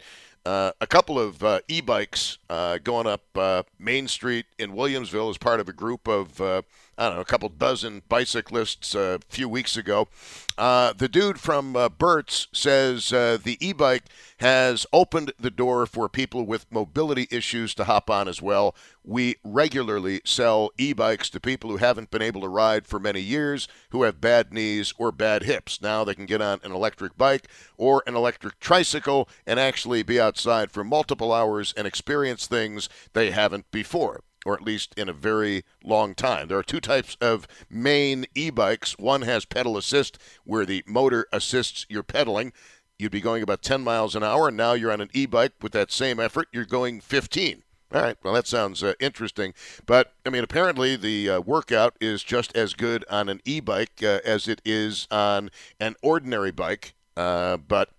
Uh, 0.50 0.72
a 0.82 0.88
couple 0.88 1.20
of 1.20 1.44
uh, 1.44 1.60
e-bikes 1.68 2.40
uh, 2.50 2.80
going 2.80 3.06
up 3.06 3.22
uh, 3.36 3.62
Main 3.78 4.08
Street 4.08 4.48
in 4.58 4.72
Williamsville 4.72 5.30
as 5.30 5.38
part 5.38 5.60
of 5.60 5.70
a 5.70 5.74
group 5.74 6.08
of 6.08 6.42
uh, 6.42 6.64
I 7.00 7.06
don't 7.08 7.16
know, 7.16 7.22
a 7.22 7.26
couple 7.26 7.48
dozen 7.48 8.02
bicyclists 8.10 8.94
uh, 8.94 9.20
a 9.22 9.34
few 9.34 9.48
weeks 9.48 9.78
ago. 9.78 10.10
Uh, 10.58 10.92
the 10.92 11.08
dude 11.08 11.40
from 11.40 11.74
uh, 11.74 11.88
Bert's 11.88 12.50
says 12.52 13.08
the 13.08 13.58
e 13.62 13.72
bike 13.72 14.04
has 14.42 14.86
opened 14.92 15.32
the 15.40 15.50
door 15.50 15.86
for 15.86 16.10
people 16.10 16.46
with 16.46 16.70
mobility 16.70 17.26
issues 17.32 17.74
to 17.76 17.86
hop 17.86 18.10
on 18.10 18.28
as 18.28 18.42
well. 18.42 18.76
We 19.02 19.38
regularly 19.46 20.20
sell 20.26 20.72
e 20.78 20.92
bikes 20.92 21.30
to 21.30 21.40
people 21.40 21.70
who 21.70 21.78
haven't 21.78 22.12
been 22.12 22.22
able 22.22 22.42
to 22.42 22.50
ride 22.50 22.86
for 22.86 23.00
many 23.00 23.22
years, 23.22 23.70
who 23.92 24.04
have 24.04 24.20
bad 24.20 24.52
knees 24.52 24.94
or 24.98 25.14
bad 25.14 25.44
hips. 25.44 25.82
Now 25.82 26.04
they 26.04 26.16
can 26.16 26.26
get 26.26 26.42
on 26.42 26.60
an 26.64 26.74
electric 26.74 27.18
bike 27.18 27.48
or 27.78 28.04
an 28.08 28.18
electric 28.18 28.60
tricycle 28.60 29.30
and 29.48 29.58
actually 29.58 30.04
be 30.04 30.20
outside 30.20 30.70
for 30.70 30.84
multiple 30.84 31.32
hours 31.32 31.74
and 31.78 31.88
experience 31.88 32.46
things 32.46 32.90
they 33.14 33.32
haven't 33.32 33.72
before 33.72 34.26
or 34.46 34.54
at 34.54 34.62
least 34.62 34.94
in 34.98 35.10
a 35.10 35.14
very 35.14 35.64
long 35.84 36.16
time. 36.16 36.48
There 36.48 36.58
are 36.58 36.64
two 36.64 36.80
types 36.80 37.18
of 37.20 37.48
main 37.70 38.26
e 38.36 38.50
bikes. 38.50 38.98
One 38.98 39.24
has 39.24 39.46
pedal 39.46 39.78
assist, 39.78 40.18
where 40.44 40.66
the 40.66 40.84
motor 40.88 41.28
assists 41.32 41.86
your 41.90 42.04
pedaling. 42.04 42.54
You'd 42.98 43.12
be 43.12 43.22
going 43.22 43.44
about 43.44 43.62
10 43.62 43.82
miles 43.82 44.16
an 44.16 44.24
hour, 44.24 44.50
and 44.50 44.58
now 44.58 44.74
you're 44.74 44.92
on 44.92 45.02
an 45.02 45.10
e 45.14 45.26
bike 45.26 45.54
with 45.62 45.72
that 45.74 45.92
same 45.92 46.20
effort, 46.20 46.48
you're 46.52 46.66
going 46.66 47.00
15. 47.02 47.64
All 47.92 48.02
right, 48.02 48.18
well, 48.24 48.34
that 48.34 48.46
sounds 48.46 48.84
uh, 48.84 48.94
interesting. 49.00 49.54
But, 49.88 50.14
I 50.24 50.30
mean, 50.30 50.44
apparently 50.44 50.96
the 50.96 51.30
uh, 51.30 51.40
workout 51.42 51.96
is 52.00 52.22
just 52.22 52.56
as 52.56 52.76
good 52.76 53.04
on 53.10 53.30
an 53.30 53.42
e 53.46 53.60
bike 53.62 54.04
uh, 54.04 54.20
as 54.24 54.48
it 54.48 54.62
is 54.64 55.08
on 55.10 55.50
an 55.80 55.96
ordinary 56.04 56.52
bike. 56.52 56.94
Uh, 57.18 57.58
but, 57.58 57.90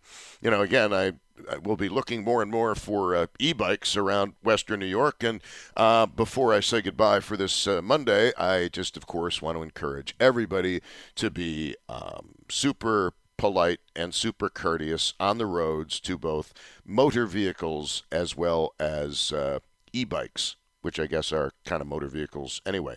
you 0.40 0.50
know, 0.50 0.61
again, 0.61 0.92
I 0.92 1.14
we'll 1.62 1.76
be 1.76 1.88
looking 1.88 2.24
more 2.24 2.42
and 2.42 2.50
more 2.50 2.74
for 2.74 3.14
uh, 3.14 3.26
e-bikes 3.38 3.96
around 3.96 4.35
Western 4.42 4.81
New 4.81 4.87
York. 4.87 5.22
And 5.22 5.42
uh, 5.76 6.07
before 6.07 6.53
I 6.53 6.61
say 6.61 6.81
goodbye 6.81 7.20
for 7.20 7.37
this 7.37 7.66
uh, 7.66 7.83
Monday, 7.83 8.33
I 8.37 8.68
just, 8.68 8.96
of 8.96 9.07
course, 9.07 9.42
want 9.42 9.57
to 9.57 9.62
encourage 9.62 10.14
everybody 10.20 10.81
to 11.16 11.31
be 11.31 11.76
um, 11.88 12.35
super 12.48 13.12
polite 13.37 13.81
and 13.96 14.14
super 14.14 14.50
courteous 14.50 15.14
on 15.18 15.38
the 15.38 15.46
roads 15.46 15.98
to 16.00 16.18
both 16.18 16.53
motor 16.85 17.24
vehicles 17.24 18.03
as 18.12 18.37
well 18.37 18.74
as 18.79 19.33
uh, 19.33 19.61
e-bikes, 19.92 20.57
which 20.83 21.00
I 21.00 21.07
guess 21.07 21.33
are 21.33 21.53
kind 21.64 21.81
of 21.81 21.88
motor 21.88 22.09
vehicles 22.09 22.61
anyway. 22.66 22.96